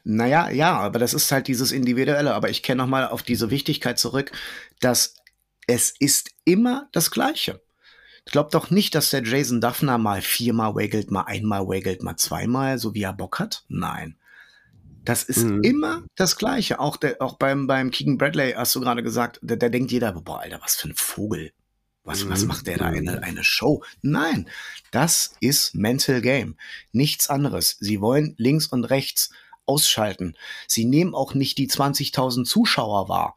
[0.06, 2.34] naja, ja, aber das ist halt dieses Individuelle.
[2.34, 4.32] Aber ich kenne nochmal auf diese Wichtigkeit zurück,
[4.80, 5.16] dass
[5.68, 7.62] es ist immer das Gleiche.
[8.26, 12.80] Glaub doch nicht, dass der Jason Duffner mal viermal waggelt, mal einmal waggelt, mal zweimal,
[12.80, 13.66] so wie er Bock hat.
[13.68, 14.16] Nein.
[15.06, 15.64] Das ist Mhm.
[15.64, 16.80] immer das Gleiche.
[16.80, 20.12] Auch, der, auch beim, beim Keegan Bradley hast du gerade gesagt, da, da denkt jeder,
[20.14, 21.52] boah, Alter, was für ein Vogel.
[22.04, 22.48] Was, was Mhm.
[22.50, 22.86] macht der da?
[22.86, 23.84] Eine, eine Show?
[24.02, 24.48] Nein,
[24.92, 26.56] das ist Mental Game.
[26.92, 27.78] Nichts anderes.
[27.80, 29.32] Sie wollen links und rechts
[29.66, 30.36] ausschalten.
[30.68, 33.36] Sie nehmen auch nicht die 20.000 Zuschauer wahr.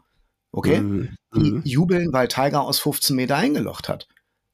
[0.52, 0.80] Okay?
[0.80, 1.16] Mhm.
[1.34, 1.62] Die Mhm.
[1.64, 4.06] jubeln, weil Tiger aus 15 Meter eingelocht hat.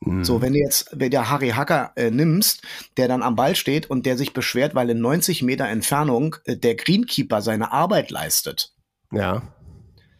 [0.04, 0.24] Mhm.
[0.24, 2.62] So, wenn du jetzt, wenn der Harry Hacker äh, nimmst,
[2.96, 6.56] der dann am Ball steht und der sich beschwert, weil in 90 Meter Entfernung äh,
[6.56, 8.72] der Greenkeeper seine Arbeit leistet,
[9.12, 9.42] Ja.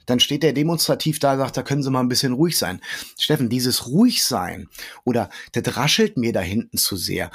[0.07, 2.81] dann steht der demonstrativ da, sagt, da können Sie mal ein bisschen ruhig sein.
[3.19, 4.69] Steffen, dieses ruhig sein
[5.05, 7.31] oder das raschelt mir da hinten zu sehr,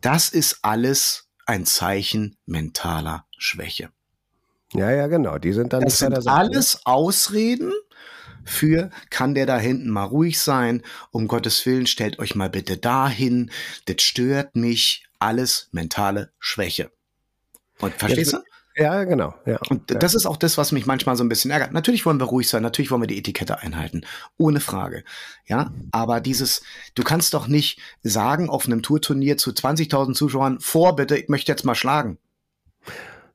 [0.00, 3.90] das ist alles ein Zeichen mentaler Schwäche.
[4.72, 5.38] Ja, ja, genau.
[5.38, 7.72] Die sind dann Das sind alles Ausreden
[8.44, 10.82] für, kann der da hinten mal ruhig sein?
[11.10, 13.50] Um Gottes Willen, stellt euch mal bitte dahin.
[13.86, 15.06] Das stört mich.
[15.18, 16.90] Alles mentale Schwäche.
[17.78, 18.38] Und verstehst du?
[18.38, 18.44] Ne?
[18.76, 19.34] Ja, genau.
[19.46, 19.58] Ja.
[19.68, 19.98] Und ja.
[19.98, 21.72] das ist auch das, was mich manchmal so ein bisschen ärgert.
[21.72, 24.02] Natürlich wollen wir ruhig sein, natürlich wollen wir die Etikette einhalten,
[24.38, 25.04] ohne Frage.
[25.46, 26.62] Ja, aber dieses,
[26.94, 31.52] du kannst doch nicht sagen auf einem Tourturnier zu 20.000 Zuschauern, vor bitte, ich möchte
[31.52, 32.18] jetzt mal schlagen.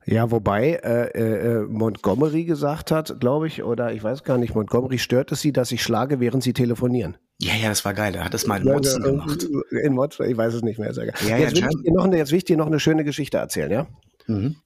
[0.06, 4.98] Ja, wobei äh, äh, Montgomery gesagt hat, glaube ich, oder ich weiß gar nicht, Montgomery
[4.98, 7.16] stört es sie, dass ich schlage, während sie telefonieren.
[7.40, 8.12] Ja, ja, das war geil.
[8.12, 9.46] Der hat das mal in Monster Ja, gemacht.
[9.72, 10.94] äh, In Monster, ich weiß es nicht mehr.
[10.94, 11.14] Sehr geil.
[11.28, 11.70] Ja, ja, jetzt, will Jam.
[11.84, 13.86] ich noch, eine- jetzt will ich dir noch eine schöne Geschichte erzählen, ja?
[14.26, 14.56] Mhm.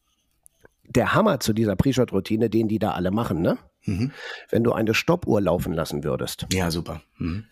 [0.93, 3.59] der Hammer zu dieser Pre-Shot-Routine, den die da alle machen, ne?
[3.85, 4.11] Mhm.
[4.51, 6.47] Wenn du eine Stoppuhr laufen lassen würdest.
[6.53, 7.01] Ja, super.
[7.19, 7.45] Mhm.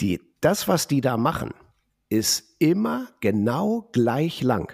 [0.00, 1.50] Die, das, was die da machen,
[2.08, 4.72] ist immer genau gleich lang.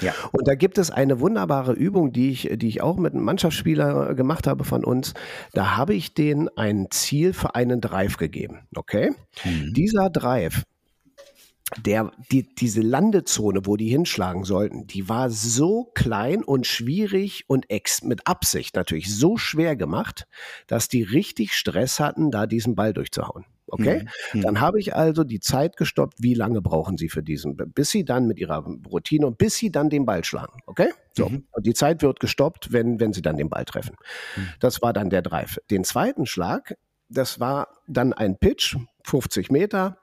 [0.00, 0.14] Ja.
[0.32, 4.14] Und da gibt es eine wunderbare Übung, die ich, die ich auch mit einem Mannschaftsspieler
[4.14, 5.14] gemacht habe von uns.
[5.52, 8.60] Da habe ich denen ein Ziel für einen Drive gegeben.
[8.74, 9.12] Okay?
[9.44, 9.72] Mhm.
[9.74, 10.64] Dieser Drive,
[11.84, 17.70] der, die, diese Landezone, wo die hinschlagen sollten, die war so klein und schwierig und
[17.70, 20.26] ex mit Absicht natürlich so schwer gemacht,
[20.66, 23.44] dass die richtig Stress hatten, da diesen Ball durchzuhauen.
[23.70, 24.06] Okay?
[24.32, 24.40] Mhm.
[24.42, 28.04] Dann habe ich also die Zeit gestoppt, wie lange brauchen Sie für diesen, bis Sie
[28.04, 30.60] dann mit Ihrer Routine und bis Sie dann den Ball schlagen.
[30.66, 30.88] Okay?
[31.12, 31.28] So.
[31.28, 31.46] Mhm.
[31.52, 33.96] Und die Zeit wird gestoppt, wenn, wenn Sie dann den Ball treffen.
[34.36, 34.48] Mhm.
[34.60, 35.58] Das war dann der Drive.
[35.70, 36.76] Den zweiten Schlag,
[37.08, 39.98] das war dann ein Pitch, 50 Meter,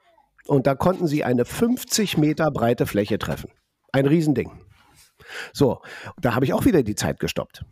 [0.48, 3.50] und da konnten Sie eine 50 Meter breite Fläche treffen.
[3.92, 4.52] Ein Riesending.
[5.54, 5.82] So,
[6.22, 7.66] da habe ich auch wieder die Zeit gestoppt.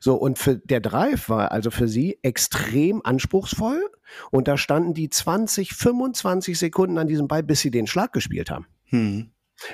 [0.00, 3.82] So, und für der Drive war also für sie extrem anspruchsvoll.
[4.30, 8.50] Und da standen die 20, 25 Sekunden an diesem Ball, bis sie den Schlag gespielt
[8.50, 8.66] haben.
[8.90, 9.30] Mhm.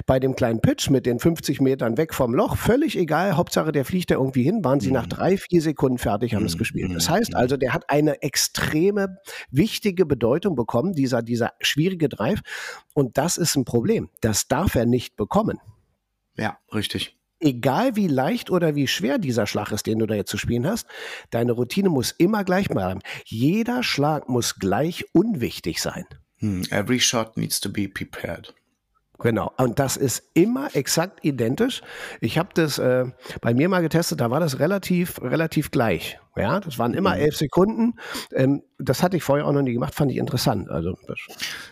[0.06, 3.86] Bei dem kleinen Pitch mit den 50 Metern weg vom Loch, völlig egal, Hauptsache der
[3.86, 6.58] fliegt da irgendwie hin, waren sie nach drei, vier Sekunden fertig, haben es Mhm.
[6.58, 6.94] gespielt.
[6.94, 7.12] Das Mhm.
[7.14, 9.16] heißt also, der hat eine extreme,
[9.50, 12.40] wichtige Bedeutung bekommen, dieser, dieser schwierige Drive.
[12.94, 14.10] Und das ist ein Problem.
[14.20, 15.58] Das darf er nicht bekommen
[16.36, 17.16] Ja, richtig.
[17.40, 20.66] Egal wie leicht oder wie schwer dieser Schlag ist, den du da jetzt zu spielen
[20.66, 20.86] hast,
[21.30, 23.00] deine Routine muss immer gleich bleiben.
[23.24, 26.04] Jeder Schlag muss gleich unwichtig sein.
[26.38, 26.64] Hm.
[26.70, 28.54] Every shot needs to be prepared.
[29.20, 29.52] Genau.
[29.58, 31.82] Und das ist immer exakt identisch.
[32.20, 33.04] Ich habe das äh,
[33.42, 36.18] bei mir mal getestet, da war das relativ, relativ gleich.
[36.36, 37.94] Ja, das waren immer elf Sekunden.
[38.32, 40.70] Ähm, das hatte ich vorher auch noch nie gemacht, fand ich interessant.
[40.70, 40.96] Also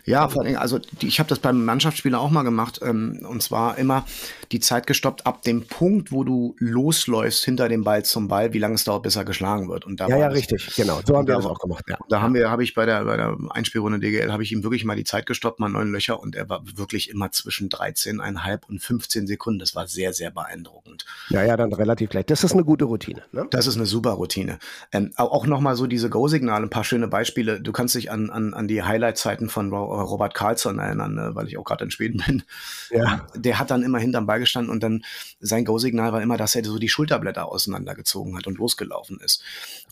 [0.05, 2.81] Ja, vor allem, also ich habe das beim Mannschaftsspieler auch mal gemacht.
[2.83, 4.05] Ähm, und zwar immer
[4.53, 8.59] die Zeit gestoppt ab dem Punkt, wo du losläufst hinter dem Ball zum Ball, wie
[8.59, 9.87] lange es dauert, bis er geschlagen wird.
[9.87, 11.01] Und da ja, ja, richtig, genau.
[11.07, 11.85] So haben wir Da das auch gemacht.
[11.89, 11.99] Ja.
[12.09, 14.85] Da haben wir, habe ich bei der, bei der Einspielrunde DGL, habe ich ihm wirklich
[14.85, 18.81] mal die Zeit gestoppt, mal neun Löcher und er war wirklich immer zwischen 13,5 und
[18.81, 19.61] 15 Sekunden.
[19.61, 21.05] Das war sehr, sehr beeindruckend.
[21.29, 22.27] ja, ja, dann relativ gleich.
[22.27, 23.23] Das ist eine gute Routine.
[23.33, 23.47] Ne?
[23.51, 24.48] Das ist eine super Routine.
[24.93, 27.61] Ähm, au- auch nochmal so diese Go-Signale, ein paar schöne Beispiele.
[27.61, 31.49] Du kannst dich an, an, an die Highlight-Zeiten von Ro- Robert Carlson erinnern, ne, weil
[31.49, 32.43] ich auch gerade in Schweden bin.
[32.91, 33.27] Ja.
[33.35, 35.05] Der hat dann immer hinterm Ball gestanden und dann
[35.41, 39.43] sein Go-Signal war immer, dass er so die Schulterblätter auseinandergezogen hat und losgelaufen ist.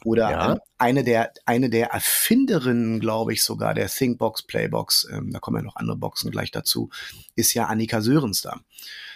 [0.05, 0.53] Oder Ja.
[0.53, 5.57] ähm, eine der, eine der Erfinderinnen, glaube ich sogar, der Thinkbox, Playbox, ähm, da kommen
[5.59, 6.91] ja noch andere Boxen gleich dazu,
[7.35, 8.61] ist ja Annika Sörenstam.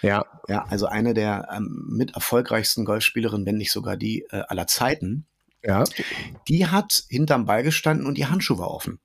[0.01, 4.65] Ja, Ja, also eine der ähm, mit erfolgreichsten Golfspielerinnen, wenn nicht sogar die äh, aller
[4.65, 5.25] Zeiten.
[5.63, 5.83] Ja.
[6.47, 8.99] Die hat hinterm Ball gestanden und ihr Handschuh war offen.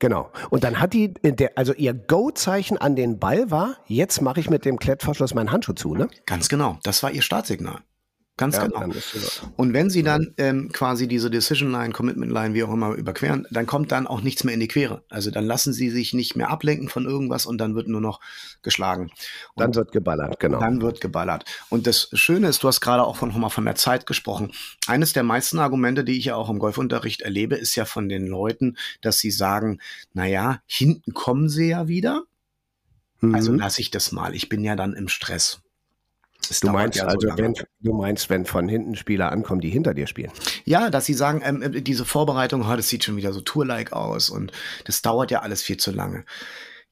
[0.00, 0.30] Genau.
[0.50, 4.50] Und dann hat die, äh, also ihr Go-Zeichen an den Ball war, jetzt mache ich
[4.50, 6.08] mit dem Klettverschluss meinen Handschuh zu, ne?
[6.26, 6.78] Ganz genau.
[6.82, 7.80] Das war ihr Startsignal.
[8.36, 8.90] Ganz genau.
[8.90, 12.72] ist es- Und wenn sie dann ähm, quasi diese Decision Line, Commitment Line, wie auch
[12.72, 15.04] immer, überqueren, dann kommt dann auch nichts mehr in die Quere.
[15.08, 18.20] Also dann lassen sie sich nicht mehr ablenken von irgendwas und dann wird nur noch
[18.62, 19.04] geschlagen.
[19.54, 20.58] Und Dann wird geballert, genau.
[20.58, 21.44] Dann wird geballert.
[21.68, 24.50] Und das Schöne ist, du hast gerade auch von, noch mal von der Zeit gesprochen.
[24.88, 28.26] Eines der meisten Argumente, die ich ja auch im Golfunterricht erlebe, ist ja von den
[28.26, 29.78] Leuten, dass sie sagen,
[30.12, 32.24] na ja, hinten kommen sie ja wieder.
[33.22, 33.58] Also Mhm.
[33.60, 34.34] lasse ich das mal.
[34.34, 35.60] Ich bin ja dann im Stress.
[36.60, 37.42] Du meinst ja so also, lange.
[37.42, 40.32] wenn, du meinst, wenn von hinten Spieler ankommen, die hinter dir spielen.
[40.64, 43.94] Ja, dass sie sagen, ähm, äh, diese Vorbereitung, oh, das sieht schon wieder so tourlike
[43.94, 44.52] aus und
[44.84, 46.24] das dauert ja alles viel zu lange.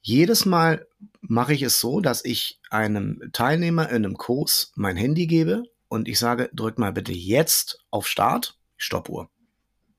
[0.00, 0.86] Jedes Mal
[1.20, 6.08] mache ich es so, dass ich einem Teilnehmer in einem Kurs mein Handy gebe und
[6.08, 9.28] ich sage, drück mal bitte jetzt auf Start, Stoppuhr.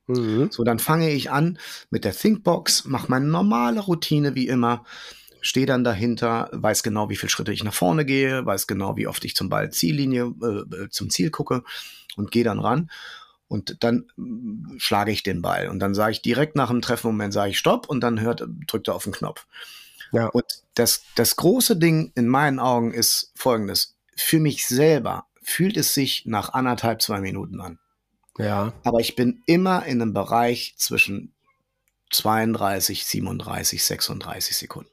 [0.08, 0.50] Mhm.
[0.52, 1.58] So, dann fange ich an
[1.89, 4.84] mit der Thinkbox, mache meine normale Routine wie immer,
[5.43, 9.08] stehe dann dahinter, weiß genau, wie viele Schritte ich nach vorne gehe, weiß genau, wie
[9.08, 11.63] oft ich zum Ball Ziellinie, äh, zum Ziel gucke
[12.15, 12.89] und gehe dann ran.
[13.47, 15.67] Und dann mm, schlage ich den Ball.
[15.67, 18.88] Und dann sage ich direkt nach dem Treffmoment, sage ich Stopp und dann hört, drückt
[18.88, 19.45] er auf den Knopf.
[20.13, 20.27] Ja.
[20.27, 23.97] Und das, das große Ding in meinen Augen ist folgendes.
[24.15, 27.79] Für mich selber fühlt es sich nach anderthalb, zwei Minuten an.
[28.38, 28.73] Ja.
[28.84, 31.34] Aber ich bin immer in einem Bereich zwischen
[32.12, 34.92] 32, 37, 36 Sekunden.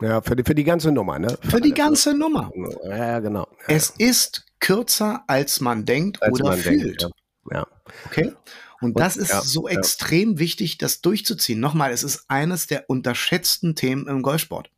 [0.00, 1.36] Ja, für die, für die ganze Nummer, ne?
[1.42, 2.50] Für die ganze Nummer.
[2.88, 3.46] Ja, genau.
[3.68, 7.02] Es ist kürzer, als man denkt Als oder man fühlt.
[7.02, 7.14] denkt,
[7.50, 7.58] ja.
[7.58, 7.66] ja.
[8.06, 8.32] Okay?
[8.80, 9.78] Und das ist ja, so ja.
[9.78, 11.60] extrem wichtig, das durchzuziehen.
[11.60, 14.68] Nochmal, es ist eines der unterschätzten Themen im Golfsport.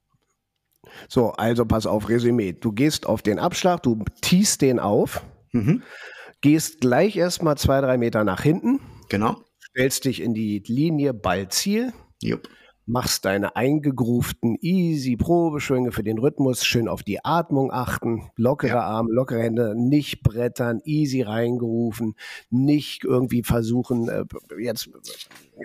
[1.09, 2.53] So, also pass auf, Resümee.
[2.53, 5.83] Du gehst auf den Abschlag, du tiest den auf, Mhm.
[6.41, 9.37] gehst gleich erstmal zwei, drei Meter nach hinten, Genau.
[9.71, 12.49] stellst dich in die Linie Ballziel, Jupp.
[12.87, 18.81] Machst deine eingegrooften easy Probeschwünge für den Rhythmus, schön auf die Atmung achten, lockere ja.
[18.81, 22.15] Arme, lockere Hände, nicht brettern, easy reingerufen,
[22.49, 24.25] nicht irgendwie versuchen, äh,
[24.59, 24.89] jetzt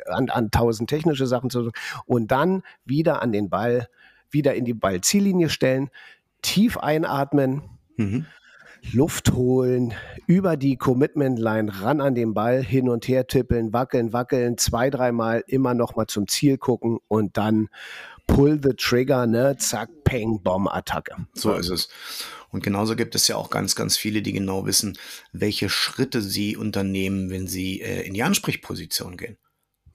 [0.07, 1.71] an, an tausend technische Sachen zu
[2.05, 3.87] und dann wieder an den Ball,
[4.31, 5.89] wieder in die Ballziellinie stellen,
[6.41, 7.61] tief einatmen.
[7.97, 8.25] Mhm
[8.93, 9.93] Luft holen,
[10.27, 14.89] über die Commitment Line ran an den Ball, hin und her tippeln, wackeln, wackeln, zwei,
[14.89, 17.69] dreimal immer noch mal zum Ziel gucken und dann
[18.27, 21.15] pull the trigger, ne, zack, peng, Bomb, Attacke.
[21.33, 21.89] So ist es.
[22.49, 24.97] Und genauso gibt es ja auch ganz, ganz viele, die genau wissen,
[25.31, 29.37] welche Schritte sie unternehmen, wenn sie äh, in die Ansprechposition gehen.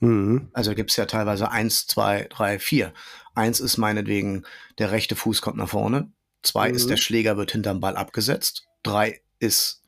[0.01, 0.49] Mhm.
[0.53, 2.95] Also gibt es ja teilweise eins, zwei, drei, vier.
[3.35, 4.45] Eins ist meinetwegen,
[4.79, 6.11] der rechte Fuß kommt nach vorne.
[6.43, 6.77] Zwei mhm.
[6.77, 9.83] ist, der Schläger wird hinterm Ball abgesetzt drei ist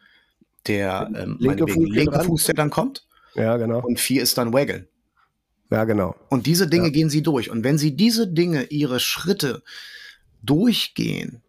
[0.66, 3.06] der ähm, linke, Fuß, linke Fuß, der dann kommt.
[3.34, 3.80] Ja, genau.
[3.80, 4.88] Und vier ist dann Waggle.
[5.70, 6.16] Ja, genau.
[6.28, 6.90] Und diese Dinge ja.
[6.90, 7.50] gehen sie durch.
[7.50, 9.62] Und wenn sie diese Dinge, ihre Schritte
[10.42, 11.42] durchgehen,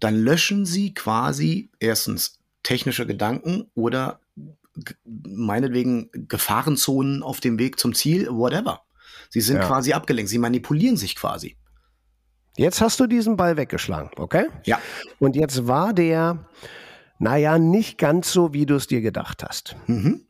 [0.00, 4.20] dann löschen sie quasi erstens technische Gedanken oder
[5.04, 8.82] meinetwegen Gefahrenzonen auf dem Weg zum Ziel, whatever.
[9.30, 9.66] Sie sind ja.
[9.66, 11.56] quasi abgelenkt, sie manipulieren sich quasi.
[12.56, 14.46] Jetzt hast du diesen Ball weggeschlagen, okay?
[14.64, 14.78] Ja.
[15.18, 16.48] Und jetzt war der,
[17.18, 19.76] naja, nicht ganz so, wie du es dir gedacht hast.
[19.86, 20.22] Mhm.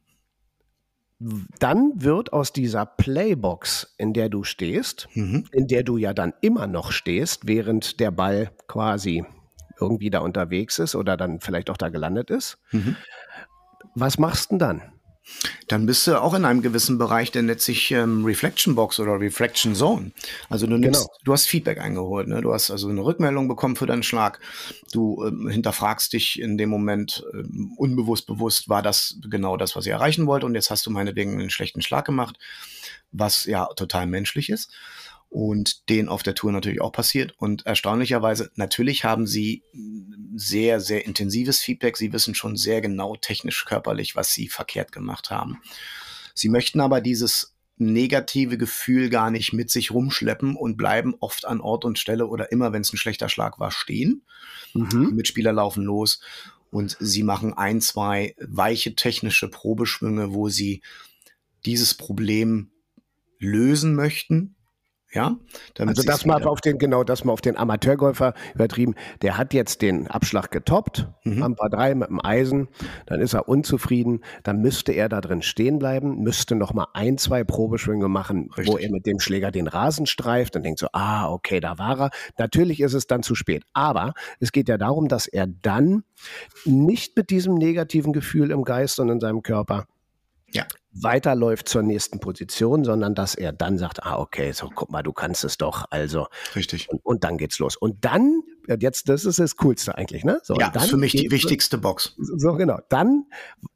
[1.59, 5.47] Dann wird aus dieser Playbox, in der du stehst, mhm.
[5.53, 9.25] in der du ja dann immer noch stehst, während der Ball quasi
[9.81, 12.97] irgendwie da unterwegs ist oder dann vielleicht auch da gelandet ist, mhm.
[13.95, 14.83] was machst du denn dann?
[15.69, 19.19] Dann bist du auch in einem gewissen Bereich, der nennt sich ähm, Reflection Box oder
[19.21, 20.13] Reflection Zone.
[20.49, 21.19] Also du nimmst, genau.
[21.25, 22.41] du hast Feedback eingeholt, ne?
[22.41, 24.41] Du hast also eine Rückmeldung bekommen für deinen Schlag.
[24.93, 29.87] Du ähm, hinterfragst dich in dem Moment ähm, unbewusst, bewusst, war das genau das, was
[29.87, 30.47] ich erreichen wollte?
[30.47, 32.39] Und jetzt hast du meinetwegen einen schlechten Schlag gemacht,
[33.11, 34.71] was ja total menschlich ist
[35.29, 37.35] und den auf der Tour natürlich auch passiert.
[37.39, 39.63] Und erstaunlicherweise, natürlich haben sie
[40.35, 41.97] sehr, sehr intensives Feedback.
[41.97, 45.61] Sie wissen schon sehr genau technisch, körperlich, was sie verkehrt gemacht haben.
[46.35, 51.61] Sie möchten aber dieses negative Gefühl gar nicht mit sich rumschleppen und bleiben oft an
[51.61, 54.23] Ort und Stelle oder immer, wenn es ein schlechter Schlag war, stehen.
[54.73, 55.09] Mhm.
[55.11, 56.21] Die Mitspieler laufen los
[56.71, 60.83] und sie machen ein, zwei weiche technische Probeschwünge, wo sie
[61.67, 62.71] dieses Problem
[63.39, 64.56] lösen möchten
[65.17, 65.35] ja,
[65.79, 68.95] also das mal auf den, genau, das mal auf den Amateurgolfer übertrieben.
[69.23, 71.43] Der hat jetzt den Abschlag getoppt, mhm.
[71.43, 72.69] am Paar 3 mit dem Eisen,
[73.07, 77.17] dann ist er unzufrieden, dann müsste er da drin stehen bleiben, müsste noch mal ein,
[77.17, 78.67] zwei Probeschwünge machen, Richtig.
[78.67, 81.99] wo er mit dem Schläger den Rasen streift und denkt so, ah, okay, da war
[81.99, 82.11] er.
[82.37, 86.05] Natürlich ist es dann zu spät, aber es geht ja darum, dass er dann
[86.67, 89.87] nicht mit diesem negativen Gefühl im Geist und in seinem Körper
[90.53, 90.67] ja.
[90.93, 95.13] weiterläuft zur nächsten Position, sondern dass er dann sagt, ah, okay, so guck mal, du
[95.13, 95.85] kannst es doch.
[95.91, 96.27] Also.
[96.55, 96.89] Richtig.
[96.89, 97.77] Und, und dann geht's los.
[97.77, 98.43] Und dann,
[98.81, 100.41] jetzt, das ist das Coolste eigentlich, ne?
[100.43, 102.15] So, ja, das ist für mich die wichtigste Box.
[102.19, 102.79] So, genau.
[102.89, 103.25] Dann,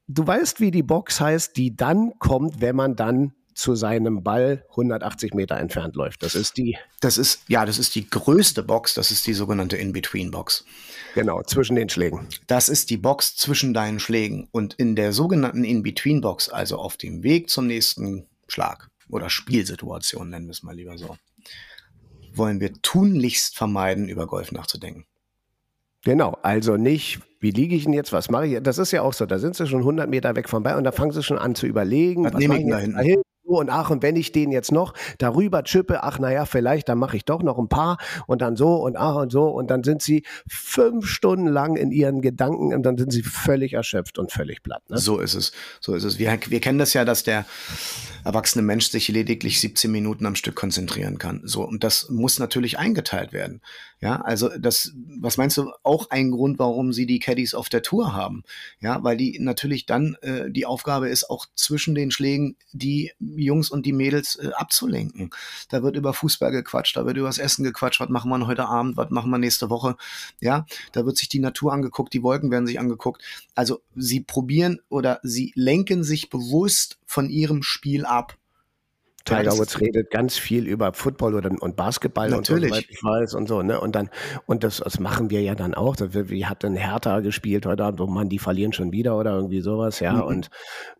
[0.08, 4.64] du weißt, wie die Box heißt, die dann kommt, wenn man dann zu seinem Ball
[4.70, 6.22] 180 Meter entfernt läuft.
[6.22, 6.78] Das ist die.
[7.00, 8.94] Das ist, ja, das ist die größte Box.
[8.94, 10.64] Das ist die sogenannte In-Between-Box.
[11.14, 12.28] Genau, zwischen den Schlägen.
[12.46, 14.48] Das ist die Box zwischen deinen Schlägen.
[14.52, 20.46] Und in der sogenannten In-Between-Box, also auf dem Weg zum nächsten Schlag oder Spielsituation, nennen
[20.46, 21.16] wir es mal lieber so,
[22.32, 25.06] wollen wir tunlichst vermeiden, über Golf nachzudenken.
[26.02, 28.62] Genau, also nicht, wie liege ich denn jetzt, was mache ich?
[28.62, 30.84] Das ist ja auch so, da sind sie schon 100 Meter weg vom Ball und
[30.84, 32.24] da fangen sie schon an zu überlegen.
[32.24, 33.22] Was, was nehme ich da hinten?
[33.58, 37.16] Und ach, und wenn ich den jetzt noch darüber chippe, ach naja, vielleicht, dann mache
[37.16, 40.02] ich doch noch ein paar und dann so und ach und so und dann sind
[40.02, 44.62] sie fünf Stunden lang in ihren Gedanken und dann sind sie völlig erschöpft und völlig
[44.62, 44.82] platt.
[44.88, 44.98] Ne?
[44.98, 46.18] So ist es, so ist es.
[46.18, 47.44] Wir, wir kennen das ja, dass der
[48.24, 51.40] erwachsene Mensch sich lediglich 17 Minuten am Stück konzentrieren kann.
[51.44, 53.60] So, und das muss natürlich eingeteilt werden.
[54.02, 57.82] Ja, also das, was meinst du, auch ein Grund, warum sie die Caddies auf der
[57.82, 58.44] Tour haben?
[58.80, 63.68] Ja, weil die natürlich dann äh, die Aufgabe ist, auch zwischen den Schlägen die Jungs
[63.70, 65.28] und die Mädels äh, abzulenken.
[65.68, 68.66] Da wird über Fußball gequatscht, da wird über das Essen gequatscht, was machen wir heute
[68.66, 69.96] Abend, was machen wir nächste Woche?
[70.40, 73.22] Ja, da wird sich die Natur angeguckt, die Wolken werden sich angeguckt.
[73.54, 78.38] Also sie probieren oder sie lenken sich bewusst von ihrem Spiel ab.
[79.24, 82.70] Tiger Woods redet ganz viel über Football oder, und Basketball Natürlich.
[82.72, 83.80] und so, ich weiß und so, ne?
[83.80, 84.08] Und dann,
[84.46, 85.96] und das, das machen wir ja dann auch.
[85.98, 88.00] Wie hat denn Hertha gespielt heute Abend?
[88.00, 90.14] Oh Mann, die verlieren schon wieder oder irgendwie sowas, ja.
[90.14, 90.22] Mhm.
[90.22, 90.50] Und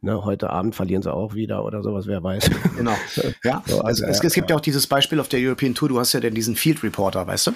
[0.03, 2.51] ne, heute Abend verlieren sie auch wieder oder sowas, wer weiß.
[2.77, 2.97] Genau.
[3.45, 5.89] Ja, so, also, also es, es, gibt ja auch dieses Beispiel auf der European Tour,
[5.89, 7.53] du hast ja denn diesen Field Reporter, weißt du?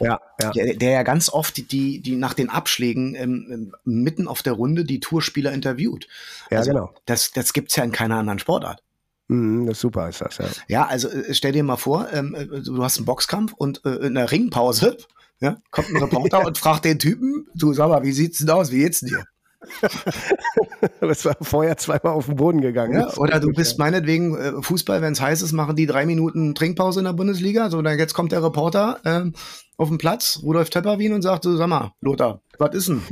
[0.00, 0.50] Ja, ja.
[0.52, 4.84] Der, der ja ganz oft die, die nach den Abschlägen ähm, mitten auf der Runde
[4.84, 6.06] die Tourspieler interviewt.
[6.50, 6.94] Ja, also, genau.
[7.06, 8.82] Das, das gibt's ja in keiner anderen Sportart.
[9.28, 10.46] Mhm, das ist super ist das, ja.
[10.68, 14.06] Ja, also äh, stell dir mal vor, ähm, äh, du hast einen Boxkampf und äh,
[14.06, 14.96] in der Ringpause
[15.40, 18.72] ja, kommt ein Reporter und fragt den Typen, du sag mal, wie sieht's denn aus,
[18.72, 19.24] wie geht's denn dir?
[21.00, 22.94] das war vorher zweimal auf den Boden gegangen.
[22.94, 26.54] Ja, oder du bist meinetwegen äh, Fußball, wenn es heiß ist, machen die drei Minuten
[26.54, 27.68] Trinkpause in der Bundesliga.
[27.70, 29.34] So, dann jetzt kommt der Reporter ähm,
[29.76, 33.02] auf den Platz, Rudolf Töpperwien, und sagt, so, sag mal, Lothar, was ist denn?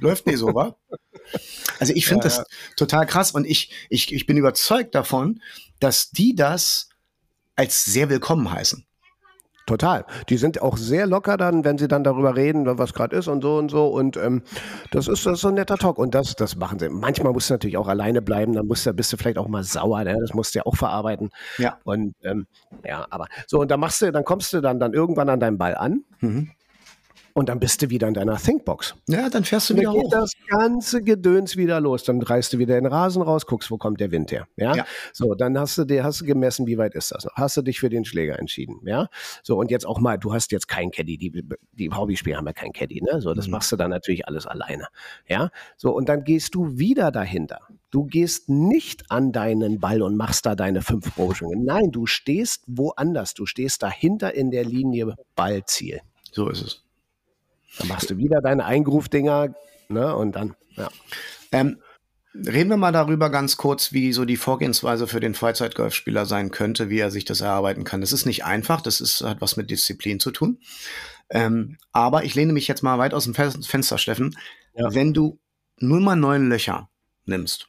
[0.00, 0.76] Läuft nicht so, wa?
[1.80, 5.40] Also ich finde ja, das total krass und ich, ich, ich bin überzeugt davon,
[5.80, 6.90] dass die das
[7.56, 8.86] als sehr willkommen heißen.
[9.66, 10.04] Total.
[10.28, 13.42] Die sind auch sehr locker dann, wenn sie dann darüber reden, was gerade ist und
[13.42, 13.86] so und so.
[13.86, 14.42] Und ähm,
[14.90, 15.98] das, ist, das ist so ein netter Talk.
[15.98, 16.90] Und das, das machen sie.
[16.90, 19.64] Manchmal musst du natürlich auch alleine bleiben, dann musst du, bist du vielleicht auch mal
[19.64, 20.18] sauer, ne?
[20.20, 21.30] das musst du ja auch verarbeiten.
[21.56, 21.78] Ja.
[21.84, 22.46] Und ähm,
[22.84, 25.56] ja, aber so, und dann machst du, dann kommst du dann, dann irgendwann an deinem
[25.56, 26.04] Ball an.
[26.20, 26.50] Mhm.
[27.36, 28.94] Und dann bist du wieder in deiner Thinkbox.
[29.08, 30.10] Ja, dann fährst du wieder dann geht hoch.
[30.12, 32.04] das ganze Gedöns wieder los.
[32.04, 34.46] Dann reißt du wieder den Rasen raus, guckst, wo kommt der Wind her.
[34.54, 34.76] Ja?
[34.76, 34.86] ja.
[35.12, 37.34] So, dann hast du dir, hast du gemessen, wie weit ist das noch?
[37.34, 38.80] Hast du dich für den Schläger entschieden.
[38.84, 39.08] Ja.
[39.42, 41.18] So, und jetzt auch mal, du hast jetzt keinen Caddy.
[41.18, 43.20] Die, die Hobbyspieler haben ja keinen Caddy, ne?
[43.20, 43.52] So, das mhm.
[43.52, 44.86] machst du dann natürlich alles alleine.
[45.26, 45.50] Ja.
[45.76, 47.62] So, und dann gehst du wieder dahinter.
[47.90, 51.64] Du gehst nicht an deinen Ball und machst da deine fünf Boschungen.
[51.64, 53.34] Nein, du stehst woanders.
[53.34, 56.00] Du stehst dahinter in der Linie Ballziel.
[56.30, 56.83] So ist es.
[57.78, 59.54] Dann machst du wieder deine Eingrufdinger,
[59.88, 60.14] ne?
[60.14, 60.88] Und dann, ja.
[61.52, 61.78] Ähm,
[62.34, 66.90] reden wir mal darüber ganz kurz, wie so die Vorgehensweise für den Freizeitgolfspieler sein könnte,
[66.90, 68.00] wie er sich das erarbeiten kann.
[68.00, 70.58] Das ist nicht einfach, das ist, hat was mit Disziplin zu tun.
[71.30, 74.36] Ähm, aber ich lehne mich jetzt mal weit aus dem Fenster, Steffen.
[74.74, 74.92] Ja.
[74.94, 75.38] Wenn du
[75.78, 76.90] nur mal neun Löcher
[77.24, 77.68] nimmst,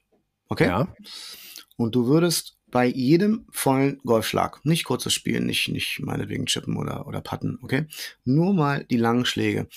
[0.50, 0.68] okay?
[0.68, 0.88] Ja.
[1.78, 7.08] Und du würdest bei jedem vollen Golfschlag, nicht kurzes Spielen, nicht, nicht meinetwegen chippen oder,
[7.08, 7.86] oder putten, okay?
[8.26, 9.70] Nur mal die langen Schläge.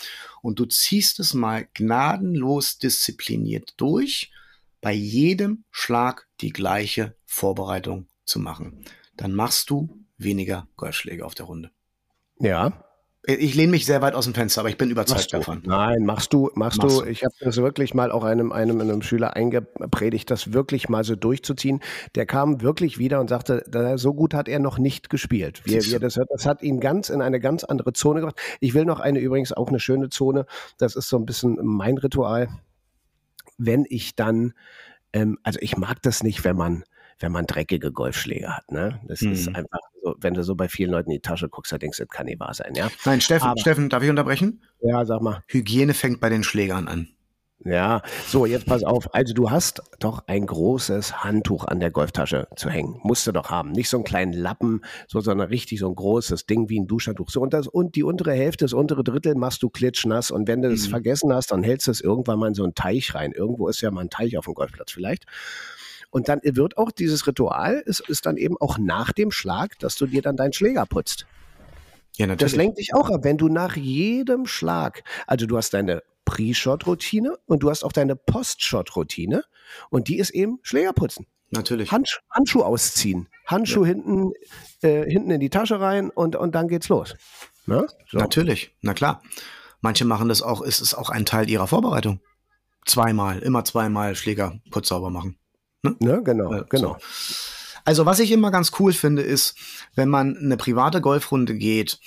[0.43, 4.33] Und du ziehst es mal gnadenlos diszipliniert durch,
[4.81, 8.85] bei jedem Schlag die gleiche Vorbereitung zu machen.
[9.15, 11.71] Dann machst du weniger Golfschläge auf der Runde.
[12.41, 12.85] Ja,
[13.29, 15.63] ich lehne mich sehr weit aus dem Fenster, aber ich bin überzeugt davon.
[15.67, 17.05] Nein, machst du, machst, machst du.
[17.05, 21.15] Ich habe das wirklich mal auch einem, einem, einem Schüler eingepredigt, das wirklich mal so
[21.15, 21.81] durchzuziehen.
[22.15, 23.65] Der kam wirklich wieder und sagte,
[23.97, 25.61] so gut hat er noch nicht gespielt.
[25.65, 28.41] Wir, wir, das, das hat ihn ganz in eine ganz andere Zone gebracht.
[28.61, 30.47] Ich will noch eine übrigens auch eine schöne Zone.
[30.79, 32.49] Das ist so ein bisschen mein Ritual.
[33.59, 34.55] Wenn ich dann,
[35.13, 36.85] ähm, also ich mag das nicht, wenn man
[37.21, 38.71] wenn man dreckige Golfschläge hat.
[38.71, 39.01] Ne?
[39.07, 39.33] Das hm.
[39.33, 41.99] ist einfach so, wenn du so bei vielen Leuten in die Tasche guckst, da denkst
[41.99, 42.75] du, das kann nicht wahr sein.
[42.75, 42.89] Ja?
[43.05, 44.63] Nein, Steffen, Aber, Steffen, darf ich unterbrechen?
[44.81, 45.43] Ja, sag mal.
[45.47, 47.09] Hygiene fängt bei den Schlägern an.
[47.65, 49.13] Ja, so, jetzt pass auf.
[49.15, 53.01] Also du hast doch ein großes Handtuch an der Golftasche zu hängen.
[53.03, 53.73] Musst du doch haben.
[53.73, 57.31] Nicht so einen kleinen Lappen, so, sondern richtig so ein großes Ding wie ein Duschhandtuch.
[57.31, 60.31] So, und, das, und die untere Hälfte, das untere Drittel machst du klitschnass.
[60.31, 60.91] Und wenn du das mhm.
[60.91, 63.33] vergessen hast, dann hältst du es irgendwann mal in so einen Teich rein.
[63.33, 65.25] Irgendwo ist ja mal ein Teich auf dem Golfplatz vielleicht.
[66.11, 69.97] Und dann wird auch dieses Ritual, ist, ist dann eben auch nach dem Schlag, dass
[69.97, 71.27] du dir dann deinen Schläger putzt.
[72.17, 72.53] Ja, natürlich.
[72.53, 77.37] Das lenkt dich auch ab, wenn du nach jedem Schlag, also du hast deine Pre-Shot-Routine
[77.47, 79.45] und du hast auch deine Post-Shot-Routine
[79.91, 81.27] und die ist eben Schläger putzen.
[81.51, 81.91] Natürlich.
[81.91, 83.89] Handsch Handschuh ausziehen, Handschuh ja.
[83.95, 84.33] hinten,
[84.83, 87.17] äh, hinten in die Tasche rein und, und dann geht's los.
[87.67, 87.87] Ne?
[88.11, 88.19] So.
[88.19, 89.23] Natürlich, na klar.
[89.81, 92.21] Manche machen das auch, ist es auch ein Teil ihrer Vorbereitung.
[92.85, 95.39] Zweimal, immer zweimal Schläger putz sauber machen.
[95.83, 95.97] Ne?
[96.01, 96.23] ne?
[96.23, 96.97] Genau, äh, genau.
[96.99, 97.45] So.
[97.85, 99.57] Also was ich immer ganz cool finde, ist,
[99.95, 101.99] wenn man eine private Golfrunde geht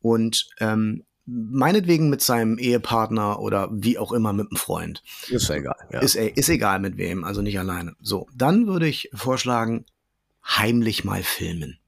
[0.00, 5.02] und ähm, meinetwegen mit seinem Ehepartner oder wie auch immer mit einem Freund.
[5.28, 5.76] Ist egal.
[5.92, 6.00] Ja.
[6.00, 7.94] Ist, äh, ist egal mit wem, also nicht alleine.
[8.00, 9.84] So, dann würde ich vorschlagen,
[10.44, 11.78] heimlich mal filmen.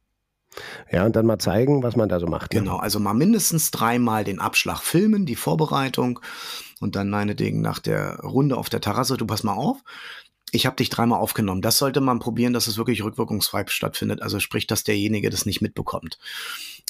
[0.90, 2.52] Ja, und dann mal zeigen, was man da so macht.
[2.52, 2.60] Ne?
[2.60, 6.20] Genau, also mal mindestens dreimal den Abschlag filmen, die Vorbereitung
[6.80, 9.78] und dann meinetwegen nach der Runde auf der Terrasse, du pass mal auf,
[10.52, 11.62] ich habe dich dreimal aufgenommen.
[11.62, 14.22] Das sollte man probieren, dass es wirklich rückwirkungsfrei stattfindet.
[14.22, 16.18] Also sprich, dass derjenige das nicht mitbekommt,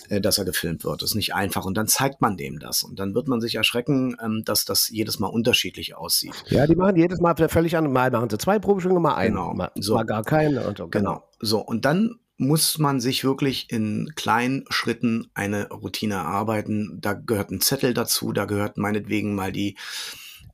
[0.09, 1.03] äh, dass er gefilmt wird.
[1.03, 1.65] Das ist nicht einfach.
[1.65, 2.83] Und dann zeigt man dem das.
[2.83, 6.45] Und dann wird man sich erschrecken, ähm, dass das jedes Mal unterschiedlich aussieht.
[6.49, 7.93] Ja, die machen jedes Mal völlig an.
[7.93, 9.35] Mal machen sie zwei Probeschwünge, mal einen.
[9.35, 9.55] Genau.
[9.55, 9.95] Mal, so.
[9.95, 10.67] mal gar keine.
[10.67, 10.89] Und so.
[10.89, 11.13] Genau.
[11.13, 11.29] genau.
[11.41, 16.99] So, und dann muss man sich wirklich in kleinen Schritten eine Routine erarbeiten.
[16.99, 19.77] Da gehört ein Zettel dazu, da gehört meinetwegen mal die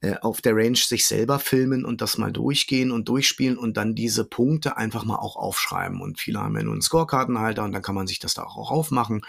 [0.07, 3.97] äh, auf der Range sich selber filmen und das mal durchgehen und durchspielen und dann
[3.97, 6.01] diese Punkte einfach mal auch aufschreiben.
[6.01, 8.71] Und viele haben ja nur einen Scorekartenhalter und dann kann man sich das da auch
[8.71, 9.23] aufmachen.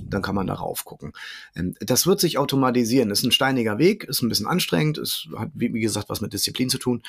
[0.00, 1.14] Dann kann man darauf gucken.
[1.56, 3.10] Ähm, das wird sich automatisieren.
[3.10, 6.70] Ist ein steiniger Weg, ist ein bisschen anstrengend, es hat, wie gesagt, was mit Disziplin
[6.70, 7.02] zu tun.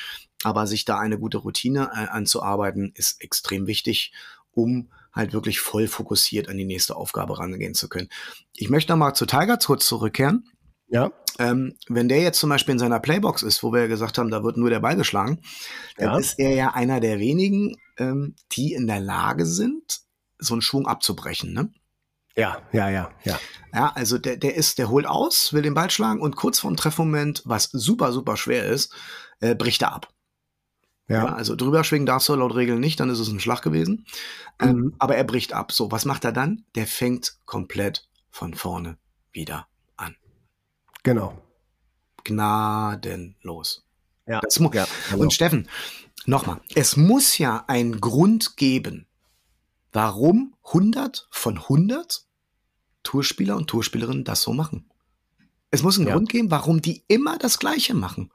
[0.43, 4.13] Aber sich da eine gute Routine äh, anzuarbeiten, ist extrem wichtig,
[4.51, 8.09] um halt wirklich voll fokussiert an die nächste Aufgabe rangehen zu können.
[8.55, 10.49] Ich möchte nochmal zu Tiger kurz zurückkehren.
[10.87, 11.11] Ja.
[11.39, 14.29] Ähm, wenn der jetzt zum Beispiel in seiner Playbox ist, wo wir ja gesagt haben,
[14.31, 15.41] da wird nur der Ball geschlagen,
[15.97, 16.17] dann Ja.
[16.17, 19.99] ist er ja einer der wenigen, ähm, die in der Lage sind,
[20.37, 21.53] so einen Schwung abzubrechen.
[21.53, 21.71] Ne?
[22.37, 23.39] Ja, ja, ja, ja.
[23.73, 26.75] Ja, also der, der ist, der holt aus, will den Ball schlagen und kurz vorm
[26.75, 28.93] Treffmoment, was super, super schwer ist,
[29.39, 30.09] äh, bricht er ab.
[31.07, 31.25] Ja.
[31.25, 34.05] Ja, also drüber schwingen darfst du laut Regeln nicht, dann ist es ein Schlag gewesen.
[34.59, 34.95] Ähm, Mhm.
[34.99, 35.71] aber er bricht ab.
[35.71, 36.65] So, was macht er dann?
[36.75, 38.97] Der fängt komplett von vorne
[39.31, 39.65] wieder an.
[41.05, 41.41] Genau.
[42.25, 43.85] Gnadenlos.
[44.27, 44.41] Ja,
[44.73, 45.21] ja, genau.
[45.21, 45.69] Und Steffen,
[46.25, 49.07] nochmal, es muss ja einen Grund geben,
[49.93, 52.25] warum 100 von 100
[53.03, 54.89] Tourspieler und Tourspielerinnen das so machen.
[55.69, 56.15] Es muss einen Ja.
[56.15, 58.31] Grund geben, warum die immer das Gleiche machen.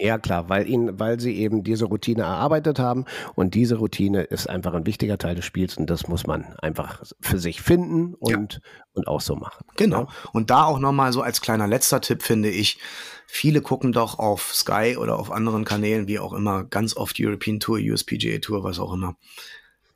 [0.00, 4.48] Ja, klar, weil ihnen, weil sie eben diese Routine erarbeitet haben und diese Routine ist
[4.48, 8.60] einfach ein wichtiger Teil des Spiels und das muss man einfach für sich finden und,
[8.92, 9.64] und auch so machen.
[9.76, 10.06] Genau.
[10.32, 12.78] Und da auch nochmal so als kleiner letzter Tipp finde ich,
[13.26, 17.58] viele gucken doch auf Sky oder auf anderen Kanälen, wie auch immer, ganz oft European
[17.58, 19.16] Tour, USPGA Tour, was auch immer.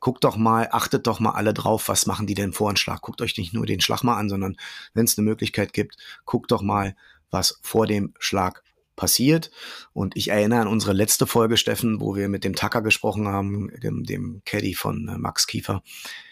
[0.01, 2.99] Guckt doch mal, achtet doch mal alle drauf, was machen die denn vor einem Schlag.
[2.99, 4.57] Guckt euch nicht nur den Schlag mal an, sondern
[4.93, 5.95] wenn es eine Möglichkeit gibt,
[6.25, 6.93] guckt doch mal,
[7.31, 8.63] was vor dem Schlag
[8.95, 9.51] passiert.
[9.93, 13.69] Und ich erinnere an unsere letzte Folge, Steffen, wo wir mit dem Tucker gesprochen haben,
[13.81, 15.83] dem, Caddy von äh, Max Kiefer,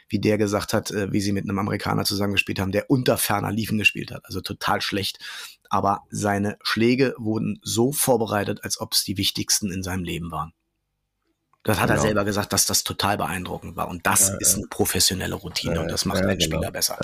[0.10, 3.52] wie der gesagt hat, äh, wie sie mit einem Amerikaner zusammengespielt haben, der unter ferner
[3.52, 4.26] Liefen gespielt hat.
[4.26, 5.20] Also total schlecht.
[5.70, 10.54] Aber seine Schläge wurden so vorbereitet, als ob es die wichtigsten in seinem Leben waren.
[11.64, 12.08] Das hat er Genau.
[12.08, 13.88] selber gesagt, dass das total beeindruckend war.
[13.88, 16.58] Und das Ja, ist eine professionelle Routine Ja, und das macht ja, einen genau.
[16.58, 16.98] Spieler besser.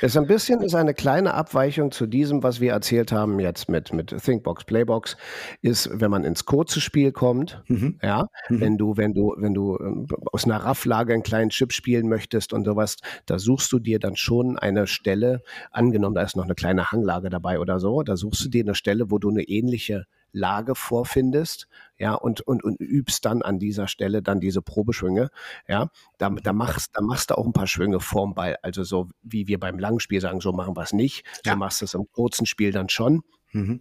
[0.00, 3.92] Ist ein bisschen ist eine kleine Abweichung zu diesem, was wir erzählt haben jetzt mit,
[3.92, 5.16] mit Thinkbox, Playbox,
[5.60, 7.98] ist, wenn man ins kurze Spiel kommt, Mhm.
[8.02, 8.60] ja, Mhm.
[8.60, 12.52] wenn du, wenn du, wenn du ähm, aus einer Rafflage einen kleinen Chip spielen möchtest
[12.54, 12.96] und sowas,
[13.26, 17.28] da suchst du dir dann schon eine Stelle, angenommen, da ist noch eine kleine Hanglage
[17.28, 21.66] dabei oder so, da suchst du dir eine Stelle, wo du eine ähnliche Lage vorfindest,
[21.98, 25.30] ja, und, und, und übst dann an dieser Stelle dann diese Probeschwünge,
[25.68, 25.88] ja,
[26.18, 29.46] da, da, machst, da machst du auch ein paar Schwünge vorm Ball, also so wie
[29.48, 31.52] wir beim langen Spiel sagen, so machen wir es nicht, Ja.
[31.52, 33.22] so machst du es im kurzen Spiel dann schon,
[33.52, 33.80] Mhm.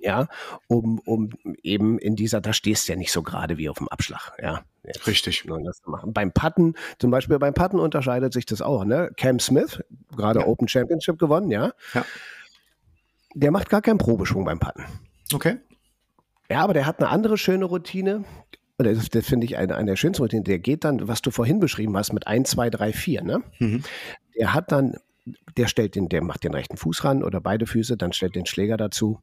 [0.00, 0.28] ja,
[0.68, 1.30] um, um
[1.62, 4.62] eben in dieser, da stehst du ja nicht so gerade wie auf dem Abschlag, ja.
[4.86, 5.46] Jetzt Richtig.
[6.08, 9.10] Beim Putten, zum Beispiel beim Putten unterscheidet sich das auch, ne?
[9.16, 9.82] Cam Smith,
[10.14, 10.46] gerade Ja.
[10.46, 11.72] Open Championship gewonnen, ja.
[11.94, 12.04] Ja.
[13.34, 14.84] Der macht gar keinen Probeschwung beim Putten.
[15.32, 15.56] Okay.
[16.54, 18.22] Ja, aber der hat eine andere schöne Routine.
[18.78, 20.44] Und das, das finde ich eine, eine der schönsten Routinen.
[20.44, 23.42] Der geht dann, was du vorhin beschrieben hast, mit 1, 2, 3, 4, ne?
[23.58, 23.82] Mhm.
[24.38, 24.94] Der hat dann,
[25.56, 28.46] der stellt den, der macht den rechten Fuß ran oder beide Füße, dann stellt den
[28.46, 29.18] Schläger dazu.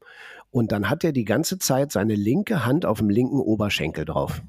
[0.49, 4.41] Und dann hat er die ganze Zeit seine linke Hand auf dem linken Oberschenkel drauf.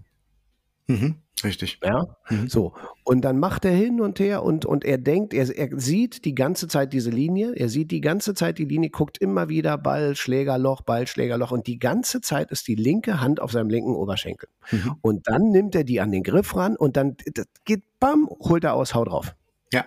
[0.87, 1.17] Mhm.
[1.45, 1.81] Richtig.
[1.83, 2.49] Ja, Mhm.
[2.49, 2.73] so.
[3.05, 6.35] Und dann macht er hin und her und, und er denkt, er, er sieht die
[6.37, 10.15] ganze Zeit diese Linie, er sieht die ganze Zeit die Linie, guckt immer wieder Ball,
[10.15, 14.49] Schlägerloch, Ball, Schlägerloch und die ganze Zeit ist die linke Hand auf seinem linken Oberschenkel.
[14.71, 14.95] Mhm.
[15.01, 17.17] Und dann nimmt er die an den Griff ran und dann
[17.65, 19.35] geht bam, holt er aus, haut drauf.
[19.73, 19.85] Ja.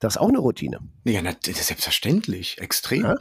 [0.00, 0.78] Das ist auch eine Routine.
[1.04, 2.58] Ja, na, das ist selbstverständlich.
[2.60, 3.02] Extrem.
[3.02, 3.16] Ja.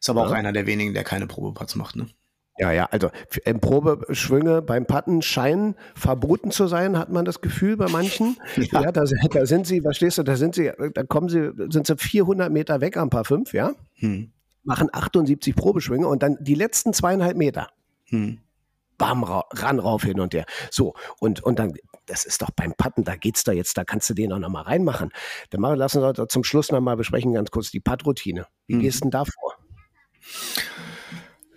[0.00, 0.36] Ist aber auch Ja.
[0.36, 2.06] einer der wenigen, der keine Probeputts macht, ne?
[2.62, 3.10] Ja, ja, also
[3.44, 8.36] ähm, Probeschwünge beim Patten scheinen verboten zu sein, hat man das Gefühl bei manchen.
[8.56, 8.82] Ja.
[8.82, 11.96] Ja, da, da sind sie, verstehst du, da sind sie, da kommen sie, sind sie
[11.96, 14.30] 400 Meter weg am Paar 5, ja, Hm.
[14.62, 17.66] machen 78 Probeschwünge und dann die letzten zweieinhalb Meter,
[18.10, 18.38] Hm.
[18.96, 20.44] bam, ra ran, rauf, hin und her.
[20.70, 21.72] So, und, und dann,
[22.06, 24.62] das ist doch beim Patten, da geht's da jetzt, da kannst du den auch nochmal
[24.64, 25.10] reinmachen.
[25.50, 28.46] Dann machen, lassen wir zum Schluss nochmal besprechen, ganz kurz die Putt-Routine.
[28.68, 28.80] Wie Mhm.
[28.80, 29.56] gehst du denn da vor?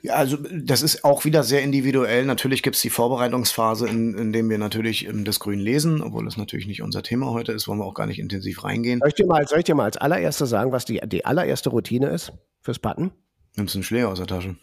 [0.06, 2.26] Ja, also das ist auch wieder sehr individuell.
[2.26, 6.26] Natürlich gibt es die Vorbereitungsphase, in, in dem wir natürlich ähm, das Grün lesen, obwohl
[6.26, 9.00] das natürlich nicht unser Thema heute ist, wollen wir auch gar nicht intensiv reingehen.
[9.00, 11.72] Soll ich dir mal, soll ich dir mal als allererstes sagen, was die, die allererste
[11.72, 13.14] Routine ist fürs Putten?
[13.56, 14.58] Nimmst einen Schläger aus der Tasche.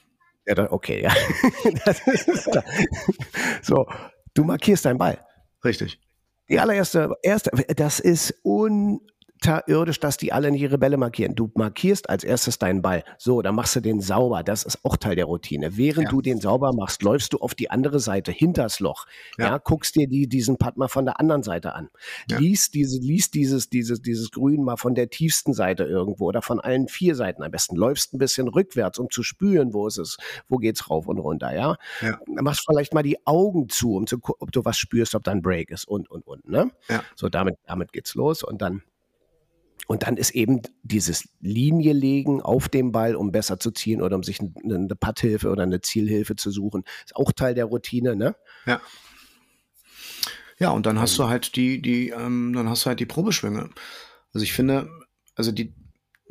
[0.47, 1.13] Ja, da, okay, ja.
[3.63, 3.87] So,
[4.35, 5.19] du markierst deinen Ball.
[5.65, 6.01] Richtig.
[6.49, 8.33] Die allererste, erste, das ist
[9.43, 11.35] unterirdisch, dass die alle nicht ihre Bälle markieren.
[11.35, 13.03] Du markierst als erstes deinen Ball.
[13.19, 14.43] So, dann machst du den sauber.
[14.43, 15.77] Das ist auch Teil der Routine.
[15.77, 16.11] Während Ja.
[16.11, 19.07] du den sauber machst, läufst du auf die andere Seite, hinters Loch.
[19.39, 19.59] Ja, Ja.
[19.59, 21.89] guckst dir die, diesen Putt mal von der anderen Seite an.
[22.31, 22.39] Ja.
[22.39, 26.61] Liest, diese, liest dieses, dieses, dieses Grün mal von der tiefsten Seite irgendwo oder von
[26.61, 27.77] allen vier Seiten am besten.
[27.77, 30.19] Läufst ein bisschen rückwärts, um zu spüren, wo ist es,
[30.49, 31.77] wo geht's rauf und runter, ja.
[32.01, 32.21] Ja.
[32.27, 35.33] Machst vielleicht mal die Augen zu, um zu gucken, ob du was spürst, ob da
[35.33, 36.71] ein Break ist und, und, und, ne?
[36.89, 37.03] Ja.
[37.17, 38.83] So, damit, damit geht's los und dann
[39.87, 44.17] und dann ist eben dieses Linie legen auf dem Ball, um besser zu ziehen oder
[44.17, 48.37] um sich eine, Putthilfe oder eine Zielhilfe zu suchen, ist auch Teil der Routine, ne?
[48.67, 48.81] Ja.
[50.59, 53.71] Ja, und dann hast du halt die, die, ähm, dann hast du halt die Probeschwünge.
[54.33, 54.89] Also ich finde,
[55.35, 55.75] also die,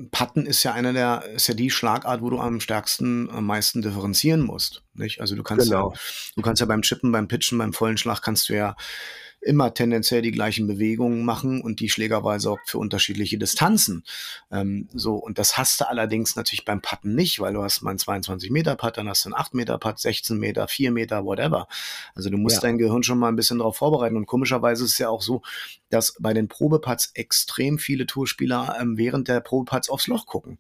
[0.10, 3.82] Patten ist ja einer der, ist ja die Schlagart, wo du am stärksten, am meisten
[3.82, 4.84] differenzieren musst.
[4.94, 5.22] Nicht?
[5.22, 5.92] Also du kannst genau.
[5.92, 6.00] ja,
[6.36, 8.76] du kannst ja beim Chippen, beim Pitchen, beim vollen Schlag kannst du ja
[9.42, 14.04] immer tendenziell die gleichen Bewegungen machen und die Schlägerwahl sorgt für unterschiedliche Distanzen.
[14.52, 17.92] Ähm, so, und das hast du allerdings natürlich beim Putten nicht, weil du hast mal
[17.92, 21.26] einen 22 Meter Putt, dann hast du einen 8 Meter Putt, 16 Meter, 4 Meter,
[21.26, 21.68] whatever.
[22.14, 22.62] Also du musst ja.
[22.62, 24.16] dein Gehirn schon mal ein bisschen darauf vorbereiten.
[24.16, 25.42] Und komischerweise ist es ja auch so,
[25.90, 30.60] dass bei den Probeputts extrem viele Tourspieler ähm, während der Probeputts aufs Loch gucken.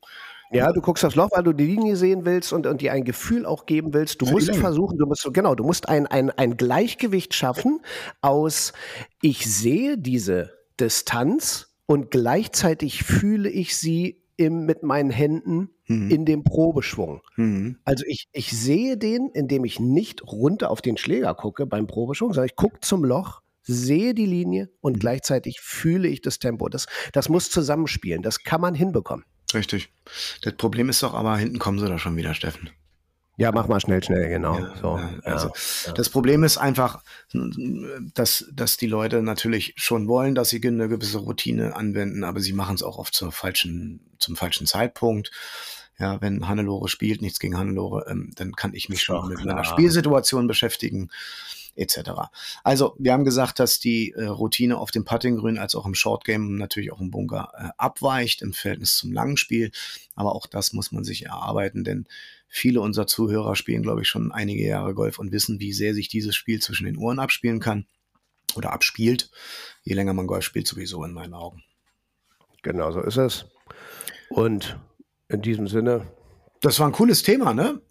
[0.52, 3.06] Ja, du guckst aufs Loch, weil du die Linie sehen willst und, und dir ein
[3.06, 4.22] Gefühl auch geben willst.
[4.22, 7.80] Du musst versuchen, du musst, genau, du musst ein, ein, ein Gleichgewicht schaffen
[8.22, 8.74] aus,
[9.22, 16.10] ich sehe diese Distanz und gleichzeitig fühle ich sie im, mit meinen Händen mhm.
[16.10, 17.22] in dem Probeschwung.
[17.36, 17.78] Mhm.
[17.86, 22.34] Also ich, ich sehe den, indem ich nicht runter auf den Schläger gucke beim Probeschwung,
[22.34, 25.00] sondern ich gucke zum Loch, sehe die Linie und mhm.
[25.00, 26.70] gleichzeitig fühle ich das Tempo.
[26.70, 28.22] Das, das muss zusammenspielen.
[28.22, 29.26] Das kann man hinbekommen.
[29.54, 29.90] Richtig.
[30.42, 32.70] Das Problem ist doch aber, hinten kommen sie da schon wieder, Steffen.
[33.38, 34.60] Ja, mach mal schnell, schnell, genau.
[34.60, 35.52] Ja, so, ja, also
[35.88, 35.94] ja.
[35.94, 37.02] das Problem ist einfach,
[38.14, 42.54] dass, dass die Leute natürlich schon wollen, dass sie eine gewisse Routine anwenden, aber sie
[42.54, 45.32] machen es auch oft zur falschen, zum falschen Zeitpunkt.
[45.98, 49.64] Ja, wenn Hannelore spielt, nichts gegen Hannelore, ähm, dann kann ich mich schon mit einer
[49.64, 51.10] Spielsituation beschäftigen
[51.76, 52.12] etc.
[52.64, 56.58] Also wir haben gesagt, dass die äh, Routine auf dem Puttinggrün als auch im Shortgame
[56.58, 59.72] natürlich auch im Bunker äh, abweicht im Verhältnis zum langen Spiel.
[60.16, 62.06] Aber auch das muss man sich erarbeiten, denn
[62.48, 66.10] viele unserer Zuhörer spielen, glaube ich, schon einige Jahre Golf und wissen, wie sehr sich
[66.10, 67.86] dieses Spiel zwischen den Ohren abspielen kann
[68.56, 69.32] oder abspielt.
[69.84, 71.64] Je länger man Golf spielt, sowieso in meinen Augen.
[72.62, 73.46] Genau so ist es.
[74.30, 74.78] Und
[75.30, 76.08] in diesem Sinne.
[76.62, 77.82] Das war ein cooles Thema, ne?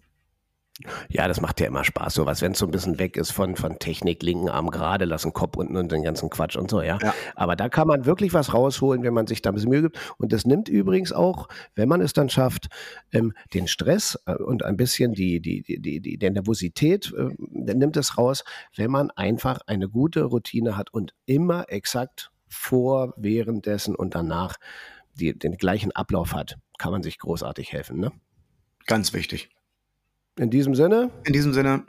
[1.09, 3.55] Ja, das macht ja immer Spaß, sowas, wenn es so ein bisschen weg ist von,
[3.55, 6.97] von Technik, linken Arm gerade lassen, Kopf unten und den ganzen Quatsch und so, ja?
[7.01, 7.13] ja.
[7.35, 9.99] Aber da kann man wirklich was rausholen, wenn man sich da ein bisschen Mühe gibt.
[10.17, 12.67] Und das nimmt übrigens auch, wenn man es dann schafft,
[13.11, 17.29] ähm, den Stress äh, und ein bisschen die, die, die, die, die Nervosität, äh,
[17.73, 18.43] nimmt es raus,
[18.75, 24.57] wenn man einfach eine gute Routine hat und immer exakt vor, währenddessen und danach
[25.15, 28.11] die, den gleichen Ablauf hat, kann man sich großartig helfen, ne?
[28.87, 29.49] Ganz wichtig.
[30.37, 31.11] In diesem Sinne?
[31.23, 31.85] In diesem Sinne.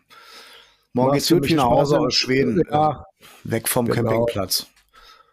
[0.93, 2.63] Morgen geht's für mich nach Hause aus Schweden.
[2.71, 3.05] Ja.
[3.45, 4.11] Weg vom genau.
[4.11, 4.67] Campingplatz.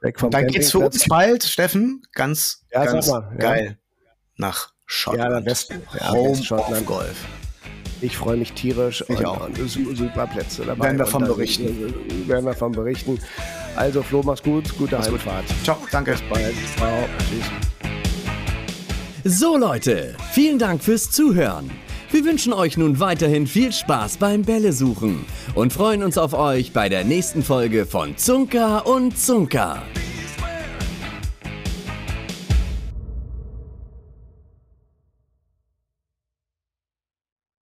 [0.01, 4.12] Weg vom dann geht's für uns bald, Steffen, ganz, ja, ganz mal, geil ja.
[4.38, 5.45] nach Schottland.
[5.45, 5.82] Ja, Westen.
[6.12, 6.86] Home Schottland.
[6.86, 7.26] Golf.
[8.01, 9.03] Ich freue mich tierisch.
[9.10, 9.49] Ich und, auch.
[9.49, 10.86] Und super Plätze dabei.
[10.86, 11.93] Werden wir davon berichten.
[12.28, 13.20] Werden wir davon berichten.
[13.76, 14.78] Also Flo, mach's gut.
[14.78, 15.47] Gute mach's Heimfahrt.
[15.47, 15.64] Gut.
[15.64, 16.12] Ciao, danke.
[16.12, 16.55] Bis bald.
[16.78, 17.10] Ciao.
[17.30, 17.45] Tschüss.
[19.26, 21.70] So Leute, vielen Dank fürs Zuhören.
[22.12, 26.74] Wir wünschen euch nun weiterhin viel Spaß beim Bälle suchen und freuen uns auf euch
[26.74, 29.84] bei der nächsten Folge von Zunker und Zunker.